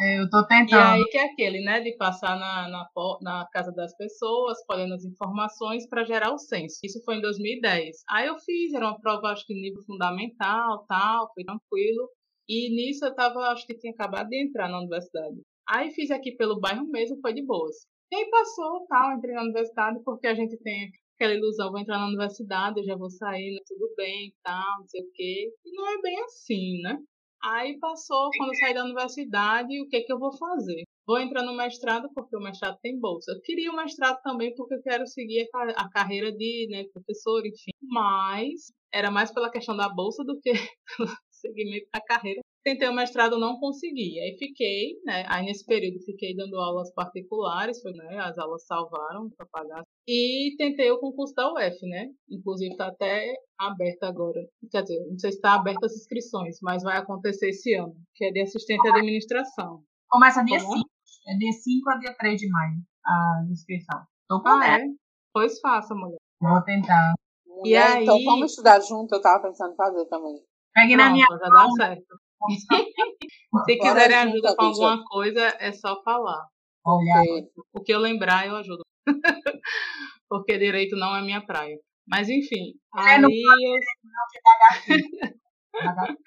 [0.00, 0.70] É, eu tô tentando.
[0.70, 1.80] E aí que é aquele, né?
[1.80, 2.88] De passar na, na,
[3.20, 6.78] na casa das pessoas, colhendo as informações para gerar o censo.
[6.82, 8.04] Isso foi em 2010.
[8.08, 12.08] Aí eu fiz, era uma prova, acho que nível fundamental, tal, foi tranquilo.
[12.52, 15.40] E nisso eu tava, acho que tinha acabado de entrar na universidade.
[15.68, 17.76] Aí fiz aqui pelo bairro mesmo, foi de boas.
[18.10, 21.98] E aí passou, tal, entrei na universidade porque a gente tem aquela ilusão, vou entrar
[21.98, 25.52] na universidade, eu já vou sair, né, tudo bem, tal, não sei o quê.
[25.64, 26.98] E não é bem assim, né?
[27.40, 30.82] Aí passou, quando eu saí da universidade, o que que eu vou fazer?
[31.06, 33.30] Vou entrar no mestrado porque o mestrado tem bolsa.
[33.30, 37.70] Eu queria o mestrado também porque eu quero seguir a, carreira de né, professor, enfim.
[37.80, 40.52] Mas era mais pela questão da bolsa do que
[41.40, 44.20] segmento da carreira Tentei o mestrado, não consegui.
[44.20, 45.24] Aí fiquei, né?
[45.28, 48.18] Aí nesse período fiquei dando aulas particulares, foi, né?
[48.18, 49.82] As aulas salvaram para pagar.
[50.06, 52.08] E tentei o concurso da UF, né?
[52.28, 54.40] Inclusive está até aberto agora.
[54.70, 58.26] Quer dizer, não sei se está aberto as inscrições, mas vai acontecer esse ano, que
[58.26, 59.82] é de assistente à administração.
[60.10, 60.74] Começa dia 5.
[61.28, 62.76] É dia 5 a dia 3 de maio
[63.06, 64.02] a inscrição.
[64.28, 64.84] Tô com ah, é?
[65.32, 66.18] Pois faça, mulher.
[66.40, 67.14] Vou tentar.
[67.64, 68.02] E aí...
[68.02, 70.42] Então vamos estudar junto, eu tava pensando em fazer também.
[70.74, 72.20] Pegue na minha já dá certo.
[73.66, 76.46] Se quiserem ajuda com alguma coisa, é só falar.
[76.82, 78.82] Porque o que eu lembrar, eu ajudo.
[80.28, 81.76] Porque direito não é minha praia.
[82.06, 83.28] Mas enfim, é, aí eu...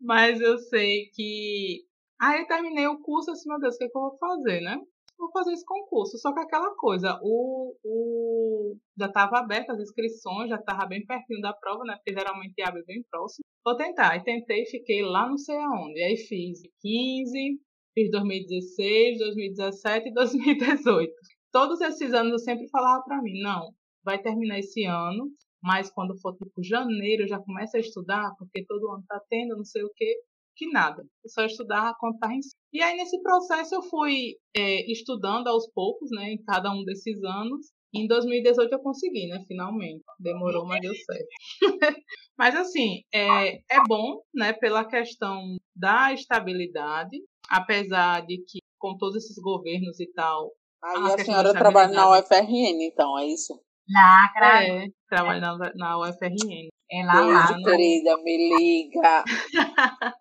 [0.00, 1.82] Mas eu sei que.
[2.20, 4.60] Aí eu terminei o curso assim, meu Deus, o que, é que eu vou fazer,
[4.60, 4.78] né?
[5.18, 6.18] Vou fazer esse concurso.
[6.18, 8.76] Só que aquela coisa, o, o...
[8.98, 11.96] já estava aberta as inscrições, já estava bem pertinho da prova, né?
[11.96, 13.44] Porque geralmente abre bem próximo.
[13.64, 14.16] Vou tentar.
[14.16, 16.02] E tentei, fiquei lá não sei aonde.
[16.02, 17.60] Aí fiz 15,
[17.94, 21.12] fiz 2016, 2017 e 2018.
[21.54, 23.70] Todos esses anos eu sempre falava para mim, não,
[24.04, 25.30] vai terminar esse ano,
[25.62, 29.56] mas quando for tipo janeiro eu já começo a estudar, porque todo ano tá tendo
[29.56, 30.16] não sei o quê,
[30.56, 31.02] que nada.
[31.02, 32.40] Eu só estudava quando estava em
[32.72, 37.22] E aí nesse processo eu fui é, estudando aos poucos, né, em cada um desses
[37.24, 39.44] anos, em 2018 eu consegui, né?
[39.46, 40.02] Finalmente.
[40.18, 41.28] Demorou, mas deu certo.
[42.36, 44.52] mas assim, é, é bom, né?
[44.52, 47.16] Pela questão da estabilidade,
[47.48, 50.50] apesar de que com todos esses governos e tal.
[50.82, 53.58] Aí a, a senhora trabalha na UFRN, então, é isso?
[53.88, 54.64] Lacra.
[54.64, 56.68] É, trabalha na, na UFRN.
[56.90, 57.62] É lá, lá.
[57.62, 59.24] querida, me liga.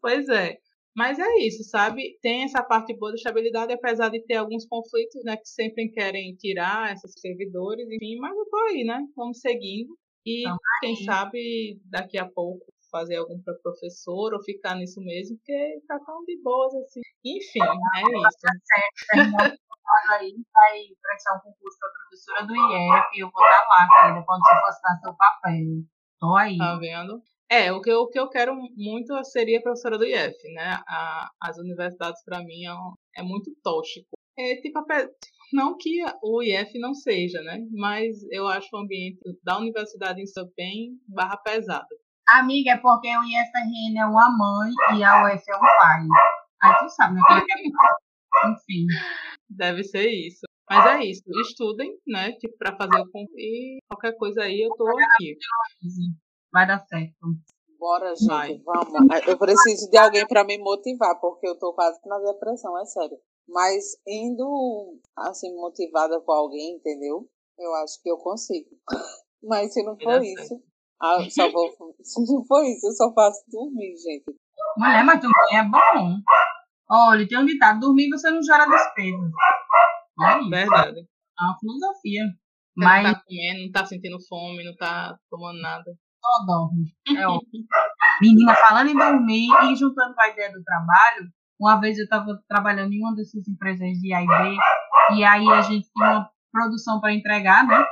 [0.00, 0.58] pois é.
[0.96, 2.18] Mas é isso, sabe?
[2.20, 5.36] Tem essa parte boa da estabilidade, apesar de ter alguns conflitos, né?
[5.36, 9.00] Que sempre querem tirar esses servidores, enfim, mas eu tô aí, né?
[9.16, 9.96] Vamos seguindo.
[10.26, 15.36] E então, quem sabe daqui a pouco fazer algum para professor ou ficar nisso mesmo,
[15.36, 17.00] porque tá tão de boas assim.
[17.24, 18.38] Enfim, é isso.
[18.40, 18.52] Tá
[19.20, 19.60] certo,
[20.12, 24.24] aí vai prestar um concurso para professora do IEF e eu vou estar lá, querida,
[24.26, 25.84] quando você postar seu papel.
[26.18, 26.58] Tô aí.
[26.58, 27.22] Tá vendo?
[27.50, 30.80] É, o que, eu, o que eu quero muito seria professora do IF, né?
[30.86, 34.08] A, as universidades, para mim, é, é, muito tóxico.
[34.38, 34.78] É tipo,
[35.52, 37.58] não que o IF não seja, né?
[37.72, 41.88] Mas eu acho o ambiente da universidade em si bem barra pesada.
[42.32, 46.00] Amiga, é porque o IFRN é uma mãe e a UF é um pai.
[46.62, 47.22] Aí tu sabe, né?
[47.22, 48.86] É Enfim.
[49.48, 50.46] Deve ser isso.
[50.68, 52.30] Mas é isso, estudem, né?
[52.34, 53.06] Tipo, pra fazer o
[53.36, 55.36] e qualquer coisa aí eu tô aqui.
[56.52, 57.16] Vai dar certo.
[57.76, 58.62] Bora, gente, Vai.
[58.64, 59.26] vamos.
[59.26, 63.18] Eu preciso de alguém para me motivar, porque eu tô quase na depressão, é sério.
[63.48, 67.28] Mas indo, assim, motivada com alguém, entendeu?
[67.58, 68.70] Eu acho que eu consigo.
[69.42, 70.62] Mas se não for isso,
[71.02, 71.70] ah, só vou,
[72.02, 74.24] se não for isso, eu só faço dormir, gente.
[74.76, 76.16] Mulher, mas dormir é bom.
[76.90, 79.30] Olha, tem um ditado, dormir você não gera despesa.
[80.20, 81.00] É Verdade.
[81.00, 82.24] É uma filosofia.
[82.24, 83.04] Você mas...
[83.04, 85.90] não tá comendo, não tá sentindo fome, não tá tomando nada
[86.20, 86.94] só dorme.
[87.16, 87.64] É óbvio.
[88.20, 92.38] Menina, falando em dormir e juntando com a ideia do trabalho, uma vez eu estava
[92.48, 94.56] trabalhando em uma dessas empresas de AIB
[95.16, 97.84] e aí a gente tinha uma produção para entregar, né?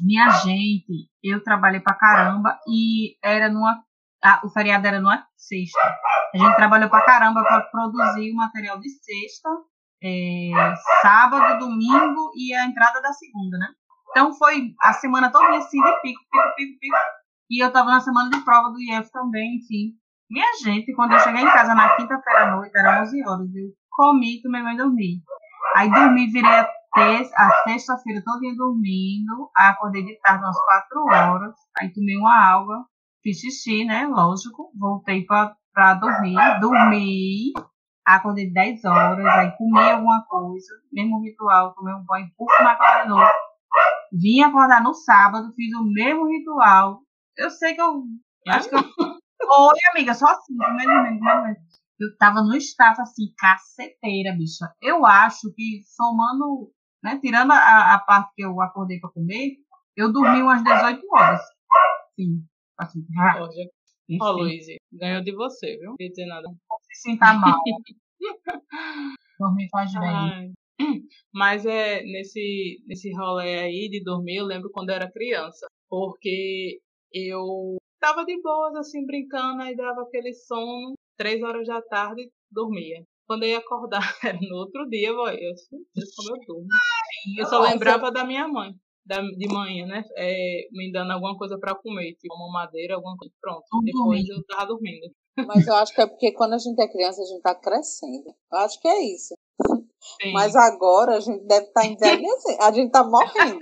[0.00, 3.82] Minha gente, eu trabalhei pra caramba e era numa.
[4.22, 5.80] Ah, o feriado era numa sexta.
[6.34, 9.48] A gente trabalhou pra caramba para produzir o material de sexta,
[10.02, 10.50] é,
[11.02, 13.68] sábado, domingo e a entrada da segunda, né?
[14.10, 16.96] Então foi a semana toda assim de pico, pico, pico, pico.
[17.50, 19.96] E eu estava na semana de prova do IF também, enfim.
[20.30, 23.70] Minha gente, quando eu cheguei em casa na quinta-feira à noite, era 11 horas, eu
[23.90, 25.22] comi, tomei banho e dormi.
[25.74, 26.64] Aí dormi, virei
[26.94, 32.84] a sexta-feira todinha dormindo, aí acordei de tarde umas quatro horas, aí tomei uma água,
[33.22, 34.06] fiz xixi, né?
[34.06, 37.52] Lógico, voltei pra, pra dormir, dormi,
[38.04, 42.28] acordei 10 horas, aí comi alguma coisa, mesmo ritual, tomei um banho,
[42.62, 43.30] na cama de novo.
[44.12, 47.02] Vim acordar no sábado, fiz o mesmo ritual.
[47.36, 48.02] Eu sei que eu.
[48.48, 48.80] Acho que eu.
[49.42, 51.58] Oi, amiga, só assim, mais mais ou menos.
[51.98, 54.72] Eu tava no status assim, caceteira, bicha.
[54.80, 56.72] Eu acho que somando,
[57.02, 59.56] né, tirando a, a parte que eu acordei pra comer,
[59.96, 61.40] eu dormi umas 18 horas.
[62.14, 62.44] Sim.
[62.78, 63.04] Assim,
[64.20, 65.90] Ó, oh, Luiz, ganhou de você, viu?
[65.90, 66.48] Não quer dizer nada.
[66.48, 67.60] Não se sinta mal.
[69.38, 70.52] Dormir faz bem.
[71.32, 75.66] Mas é nesse, nesse rolê aí de dormir, eu lembro quando eu era criança.
[75.88, 76.80] Porque
[77.12, 83.04] eu tava de boas, assim, brincando, aí dava aquele sono, três horas da tarde, dormia.
[83.30, 85.54] Quando eu ia acordar, era no outro dia, eu, eu,
[86.16, 86.66] como eu durmo.
[87.38, 88.74] Eu só lembrava da minha mãe
[89.06, 90.02] da, de manhã, né?
[90.16, 93.32] É, me dando alguma coisa para comer, tipo uma madeira, alguma coisa.
[93.40, 93.62] Pronto.
[93.84, 95.14] Depois eu tava dormindo.
[95.46, 98.34] Mas eu acho que é porque quando a gente é criança, a gente tá crescendo.
[98.52, 99.32] Eu acho que é isso.
[100.20, 100.32] Sim.
[100.32, 102.58] Mas agora a gente deve estar tá envelhecendo.
[102.66, 103.60] A gente tá morrendo.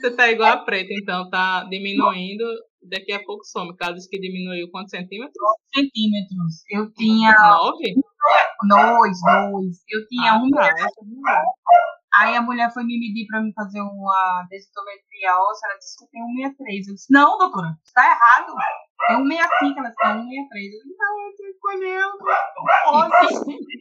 [0.00, 2.44] Você tá igual a preta, então, tá diminuindo,
[2.80, 3.76] daqui a pouco some.
[3.76, 5.34] Caso que diminuiu quantos centímetros?
[5.74, 6.62] centímetros.
[6.70, 7.32] Eu tinha.
[7.32, 7.94] Nove?
[8.68, 9.76] Dois, dois.
[9.88, 10.50] Eu tinha ah, um.
[10.50, 10.74] Tá.
[12.14, 15.68] Aí a mulher foi me medir para me fazer uma densitometria óssea.
[15.68, 16.88] Ela disse que eu tenho 163.
[16.88, 18.54] Eu disse, não, doutora, está errado.
[19.10, 20.72] É 165, ela disse, não, 163.
[20.72, 22.18] Eu disse, não, eu tô escolhendo.
[22.22, 23.72] Não pode.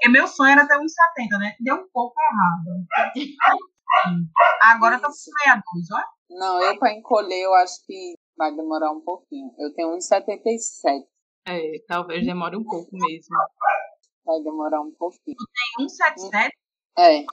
[0.00, 1.54] Porque meu sonho era ter 1,70, né?
[1.60, 2.86] Deu um pouco errado.
[4.62, 6.02] Agora eu tô com 62, ó.
[6.30, 9.50] Não, eu para encolher, eu acho que vai demorar um pouquinho.
[9.58, 11.02] Eu tenho 1,77.
[11.48, 13.36] É, talvez demore um pouco mesmo.
[14.30, 15.36] Vai demorar um pouquinho.
[15.36, 15.44] Tu
[15.76, 16.50] tem 1,77?
[16.96, 17.24] É.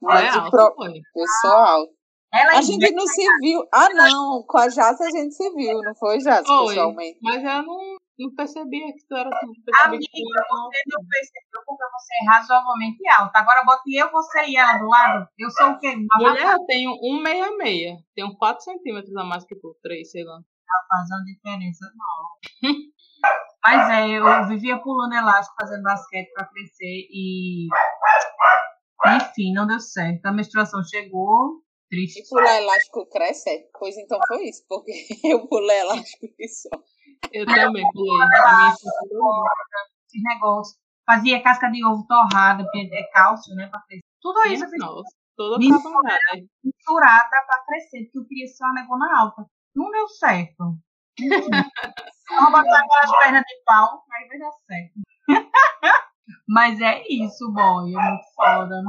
[0.00, 0.76] Mas é alto, pro...
[0.86, 1.92] Eu sou alto.
[2.32, 3.66] Ela a gente não se viu.
[3.72, 4.44] Ah, não.
[4.46, 7.18] Com a Jace a gente se viu, não foi, Jace, pessoalmente?
[7.20, 9.52] Mas eu não, não percebia que tu era tudo.
[9.82, 13.38] Amiga, você não percebeu porque você é razoavelmente alta.
[13.40, 15.28] Agora bote eu, você e ela do lado.
[15.36, 15.88] Eu sou o quê?
[15.88, 17.96] Uma Mulher, eu tenho 1,66.
[18.14, 20.38] Tenho 4 centímetros a mais que tu, 3, sei lá.
[20.38, 22.70] Tá fazendo diferença, não.
[23.64, 27.68] Mas é, eu vivia pulando elástico, fazendo basquete para crescer e
[29.04, 30.26] enfim, não deu certo.
[30.26, 32.20] A menstruação chegou, triste.
[32.20, 33.68] E pular elástico cresce?
[33.78, 34.92] Pois então foi isso, porque
[35.24, 36.70] eu pulei elástico e só.
[37.32, 38.26] Eu também pulei.
[40.06, 40.76] Esse negócio.
[41.04, 43.68] Fazia casca de ovo torrada, porque é cálcio, né?
[43.68, 44.02] Pra crescer.
[44.20, 44.80] Tudo isso eu fiz.
[44.80, 49.46] Nossa, toda misturada pra crescer, porque eu queria ser uma negona alta.
[49.74, 50.76] Não deu certo.
[52.30, 54.94] Vamos botar aquelas pernas de pau, aí vai dar certo.
[56.48, 58.82] Mas é isso, boy, é muito foda.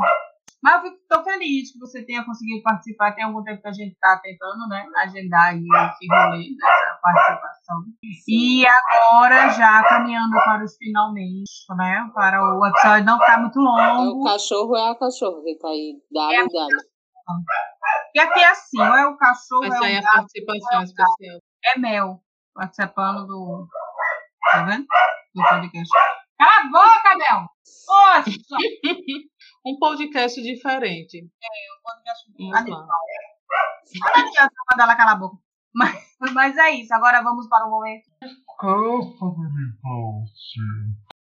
[0.61, 3.13] Mas eu fico tão feliz que você tenha conseguido participar.
[3.13, 7.83] Tem algum tempo que a gente está tentando, né, agendar aí esse rolê dessa participação.
[8.27, 14.21] E agora, já caminhando para os finalmente, né, para o episódio não ficar muito longo.
[14.21, 16.67] O cachorro é a cachorro que tá aí, dá é dá
[18.15, 20.83] E aqui é assim, ou é o cachorro, Essa é o gato, a participação é
[20.83, 21.39] especial.
[21.65, 22.21] É Mel,
[22.53, 23.67] participando do...
[24.51, 24.85] Tá vendo?
[25.35, 25.89] Do podcast.
[26.37, 27.49] Cala a boca, Mel!
[27.85, 28.55] Poxa!
[29.65, 31.17] um podcast diferente.
[31.17, 32.87] É, um podcast animal.
[33.95, 35.37] Não adianta mandar ela calar a boca.
[35.73, 38.09] Mas, mas é isso, agora vamos para o momento.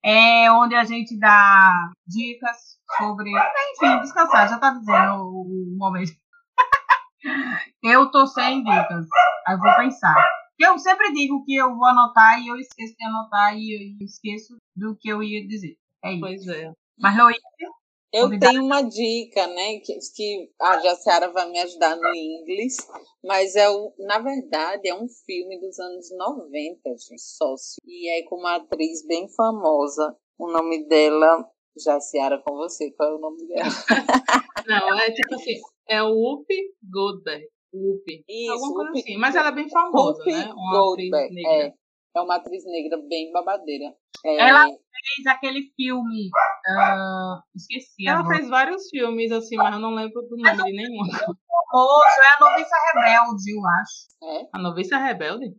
[0.04, 3.32] É onde a gente dá dicas sobre.
[3.32, 6.12] Enfim, descansar, já tá dizendo o momento.
[7.84, 9.05] Eu tô sem dicas.
[9.47, 10.15] Aí eu vou pensar.
[10.59, 14.57] Eu sempre digo que eu vou anotar e eu esqueço de anotar e eu esqueço
[14.76, 15.76] do que eu ia dizer.
[16.03, 16.19] É isso.
[16.21, 16.71] Pois é.
[16.97, 17.38] Mas, Luiz,
[18.13, 22.78] eu tenho uma dica, né, que, que a Jaciara vai me ajudar no inglês,
[23.24, 27.82] mas é o, na verdade é um filme dos anos 90, gente, sócio.
[27.84, 30.15] E é com uma atriz bem famosa.
[30.38, 31.43] O nome dela,
[31.84, 33.63] Jaciara com você, qual é o nome dela?
[34.67, 36.56] Não, é tipo assim, é o Whoopi
[36.92, 37.46] Goldberg.
[37.74, 38.24] Whoopi.
[38.28, 39.18] Isso, alguma coisa Whoopi, assim.
[39.18, 40.54] Mas ela é bem famosa, Whoopi né?
[40.54, 41.68] Uma Goldberg, atriz negra.
[41.68, 41.74] É.
[42.16, 43.96] É uma atriz negra bem babadeira.
[44.24, 44.50] É...
[44.50, 46.30] Ela fez aquele filme.
[46.68, 48.08] Uh, esqueci.
[48.08, 48.38] Ela agora.
[48.38, 51.04] fez vários filmes, assim, mas eu não lembro do nome de nenhum.
[51.74, 54.42] Famoso, é a Noviça Rebelde, eu acho.
[54.42, 54.48] É?
[54.54, 55.56] A Noviça Rebelde?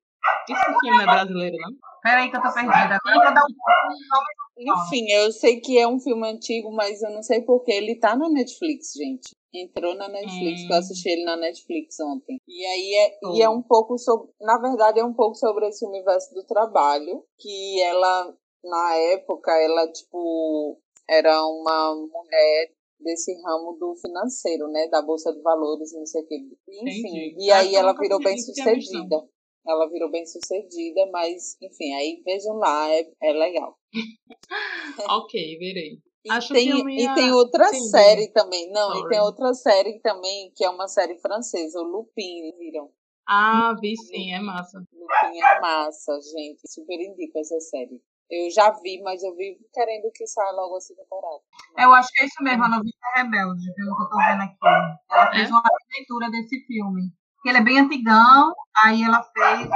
[0.48, 1.72] Esse filme é brasileiro, não?
[2.02, 2.98] Peraí que eu tô perdida.
[3.04, 7.10] Agora eu vou dar um Enfim, eu sei que é um filme antigo, mas eu
[7.10, 9.34] não sei porque ele tá na Netflix, gente.
[9.54, 10.66] Entrou na Netflix, hum.
[10.66, 12.38] que eu assisti ele na Netflix ontem.
[12.48, 14.32] E aí é, e é um pouco sobre.
[14.40, 17.24] Na verdade, é um pouco sobre esse universo do trabalho.
[17.38, 24.88] Que ela, na época, ela, tipo, era uma mulher desse ramo do financeiro, né?
[24.88, 26.36] Da Bolsa de Valores, não sei o quê.
[26.68, 27.36] Enfim, Entendi.
[27.38, 29.28] e aí ela virou bem sucedida.
[29.66, 33.78] Ela virou bem sucedida, mas, enfim, aí vejam lá, é, é legal.
[35.08, 35.98] ok, verei.
[36.24, 37.12] E Acho tem, minha...
[37.12, 38.70] e tem outra Sim, série também.
[38.72, 39.00] Não, Sorry.
[39.00, 42.90] e tem outra série também, que é uma série francesa, o Lupin, viram?
[43.28, 44.78] Ah, vi sim, é massa.
[44.92, 46.60] Lupin é massa, gente.
[46.66, 48.00] Super indico essa série.
[48.30, 51.42] Eu já vi, mas eu vi querendo que saia logo essa temporada.
[51.78, 54.98] Eu acho que é isso mesmo, a Noviça Rebelde, pelo que eu tô vendo aqui.
[55.10, 55.52] Ela fez é?
[55.52, 55.62] uma
[55.94, 57.12] leitura desse filme.
[57.44, 59.68] Ele é bem antigão, aí ela fez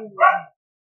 [0.00, 0.10] um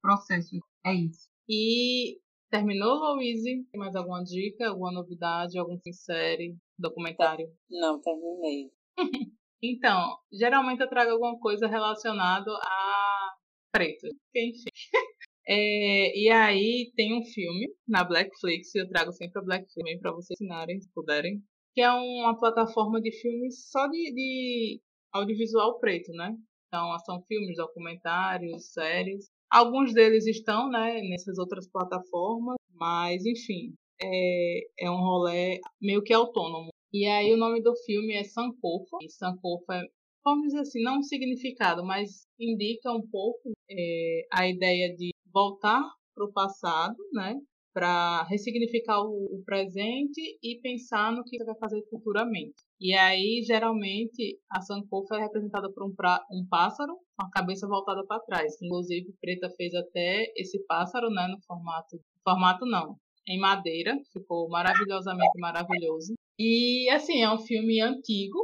[0.01, 0.55] processo.
[0.85, 1.27] É isso.
[1.49, 2.17] E
[2.55, 3.65] terminou, Louise?
[3.71, 7.47] Tem mais alguma dica, alguma novidade, algum série, documentário?
[7.69, 8.71] Não, terminei.
[9.61, 13.33] então, geralmente eu trago alguma coisa relacionada a
[13.71, 14.07] preto.
[14.35, 14.69] Enfim.
[15.47, 20.35] É, e aí tem um filme na Blackflix, eu trago sempre a Blackflix para vocês
[20.41, 21.39] assinarem, se puderem,
[21.75, 24.81] que é uma plataforma de filmes só de, de
[25.13, 26.35] audiovisual preto, né?
[26.67, 29.29] Então, são filmes, documentários, séries.
[29.55, 36.13] Alguns deles estão, né, nessas outras plataformas, mas, enfim, é, é um rolê meio que
[36.13, 36.71] autônomo.
[36.91, 38.97] E aí o nome do filme é Sankofa.
[39.01, 39.81] E Sankofa é,
[40.25, 45.89] vamos dizer assim, não um significado, mas indica um pouco é, a ideia de voltar
[46.13, 47.39] para o passado, né?
[47.75, 52.55] Para ressignificar o, presente e pensar no que você vai fazer futuramente.
[52.79, 57.67] E aí, geralmente, a Sankofa é representada por um, pra, um pássaro com a cabeça
[57.67, 58.53] voltada para trás.
[58.61, 61.27] Inclusive, Preta fez até esse pássaro, né?
[61.27, 61.99] No formato.
[62.23, 62.95] Formato não,
[63.27, 63.99] em madeira.
[64.13, 66.13] Ficou maravilhosamente maravilhoso.
[66.39, 68.39] E, assim, é um filme antigo.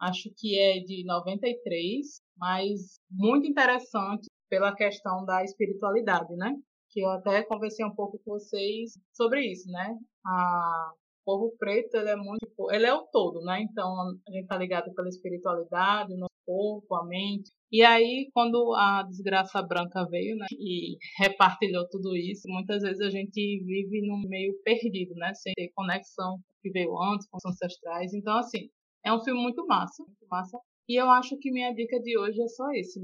[0.00, 6.54] Acho que é de 93, mas muito interessante pela questão da espiritualidade, né?
[6.96, 9.94] Que eu até conversei um pouco com vocês sobre isso, né?
[10.24, 10.92] A
[11.26, 13.60] o povo preto, ele é muito, ele é o todo, né?
[13.60, 13.84] Então,
[14.28, 17.50] a gente tá ligado pela espiritualidade, o nosso corpo, a mente.
[17.70, 23.10] E aí, quando a desgraça branca veio, né, e repartilhou tudo isso, muitas vezes a
[23.10, 23.34] gente
[23.64, 25.34] vive num meio perdido, né?
[25.34, 28.14] Sem ter conexão que veio antes, com os ancestrais.
[28.14, 28.68] Então, assim,
[29.04, 30.56] é um filme muito massa, muito massa.
[30.88, 33.02] E eu acho que minha dica de hoje é só esse.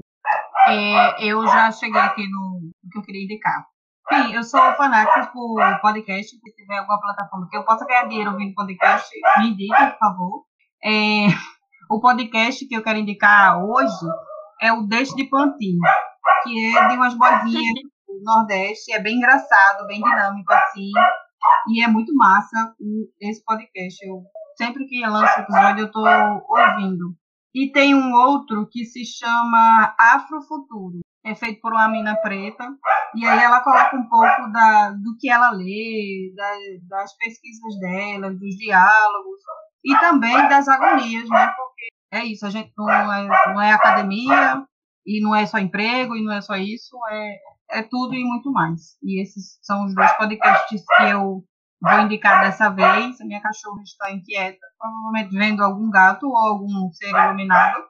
[0.69, 3.72] É, eu já cheguei aqui no, no que eu queria indicar.
[4.09, 6.29] Sim, eu sou fanática por podcast.
[6.29, 10.45] Se tiver alguma plataforma que eu possa ganhar dinheiro ouvindo podcast, me indique, por favor.
[10.83, 11.27] É,
[11.89, 14.05] o podcast que eu quero indicar hoje
[14.61, 15.79] é o Deixe de Plantinho,
[16.43, 17.73] que é de umas bolinhas
[18.07, 18.91] do Nordeste.
[18.91, 20.91] É bem engraçado, bem dinâmico assim.
[21.69, 22.75] E é muito massa
[23.21, 24.05] esse podcast.
[24.05, 24.21] Eu,
[24.57, 27.15] sempre que lanço episódio, eu estou ouvindo.
[27.55, 30.99] E tem um outro que se chama Afrofuturo.
[31.25, 32.67] É feito por uma mina preta.
[33.15, 36.51] E aí ela coloca um pouco da, do que ela lê, da,
[36.89, 39.39] das pesquisas dela, dos diálogos.
[39.85, 41.47] E também das agonias, né?
[41.55, 44.63] Porque é isso, a gente não é, não é academia,
[45.05, 48.51] e não é só emprego, e não é só isso, é, é tudo e muito
[48.51, 48.97] mais.
[49.03, 51.43] E esses são os dois podcasts que eu
[51.81, 53.19] vou indicar dessa vez.
[53.19, 57.83] A minha cachorra está inquieta, provavelmente vendo algum gato ou algum ser iluminado.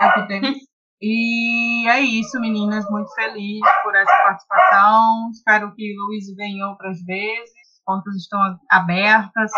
[0.00, 0.58] É o que temos.
[1.00, 2.88] E é isso, meninas.
[2.90, 5.30] Muito feliz por essa participação.
[5.32, 7.52] Espero que Luiz venha outras vezes.
[7.84, 8.40] Portas estão
[8.70, 9.50] abertas.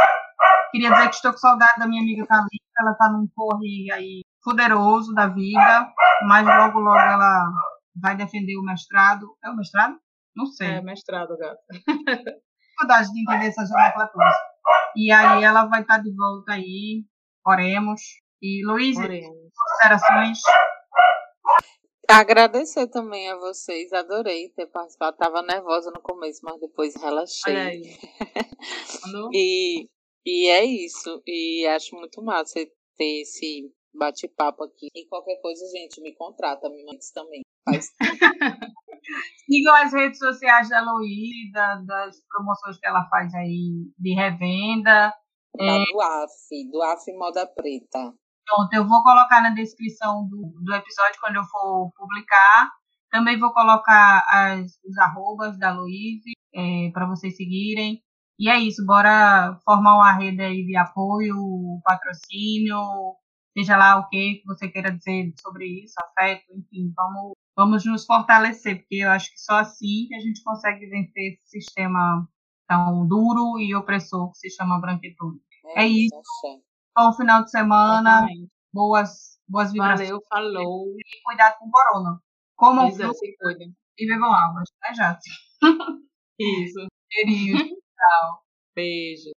[0.71, 2.51] Queria dizer que estou com saudade da minha amiga Thalita.
[2.79, 5.93] Ela está num corre aí poderoso da vida,
[6.27, 7.47] mas logo, logo ela
[7.95, 9.27] vai defender o mestrado.
[9.45, 9.99] É o mestrado?
[10.35, 10.69] Não sei.
[10.69, 11.61] É mestrado, gata.
[12.81, 14.35] dificuldade de entender essas nomenclaturas.
[14.97, 17.05] E aí ela vai estar de volta aí.
[17.47, 18.01] Oremos.
[18.43, 20.41] E Luiz, considerações?
[22.09, 25.17] Agradecer também a vocês, adorei ter participado.
[25.17, 27.83] Tava nervosa no começo, mas depois relaxei.
[29.33, 29.89] e,
[30.27, 31.23] e é isso.
[31.25, 32.55] E acho muito massa
[32.97, 34.89] ter esse bate-papo aqui.
[34.95, 37.43] E qualquer coisa, gente, me contrata, me manda também.
[37.65, 37.87] Faz.
[39.47, 45.15] Sigam as redes sociais da Luísa, das promoções que ela faz aí de revenda.
[45.57, 45.85] Da é...
[45.85, 48.15] do AF, do AF Moda Preta.
[48.51, 52.69] Pronto, eu vou colocar na descrição do, do episódio quando eu for publicar.
[53.09, 58.03] Também vou colocar as, os arrobas da Luísa é, para vocês seguirem.
[58.41, 61.37] E é isso, bora formar uma rede aí de apoio,
[61.85, 62.81] patrocínio,
[63.57, 68.79] seja lá o que você queira dizer sobre isso, afeto, enfim, vamos, vamos nos fortalecer,
[68.79, 72.27] porque eu acho que só assim que a gente consegue vencer esse sistema
[72.67, 75.39] tão duro e opressor que se chama branquitude.
[75.77, 76.17] É, é isso.
[76.97, 78.27] Bom final de semana,
[78.73, 80.09] boas, boas vibrações.
[80.09, 80.95] Valeu, falou.
[80.99, 82.21] E cuidado com o corona.
[82.57, 83.19] Comam é, fruta
[83.99, 85.31] e bebam água, né, Jati?
[86.39, 86.87] Isso.
[87.13, 87.59] Cheirinho.
[87.59, 88.43] Tchau.
[88.75, 89.31] Beijo.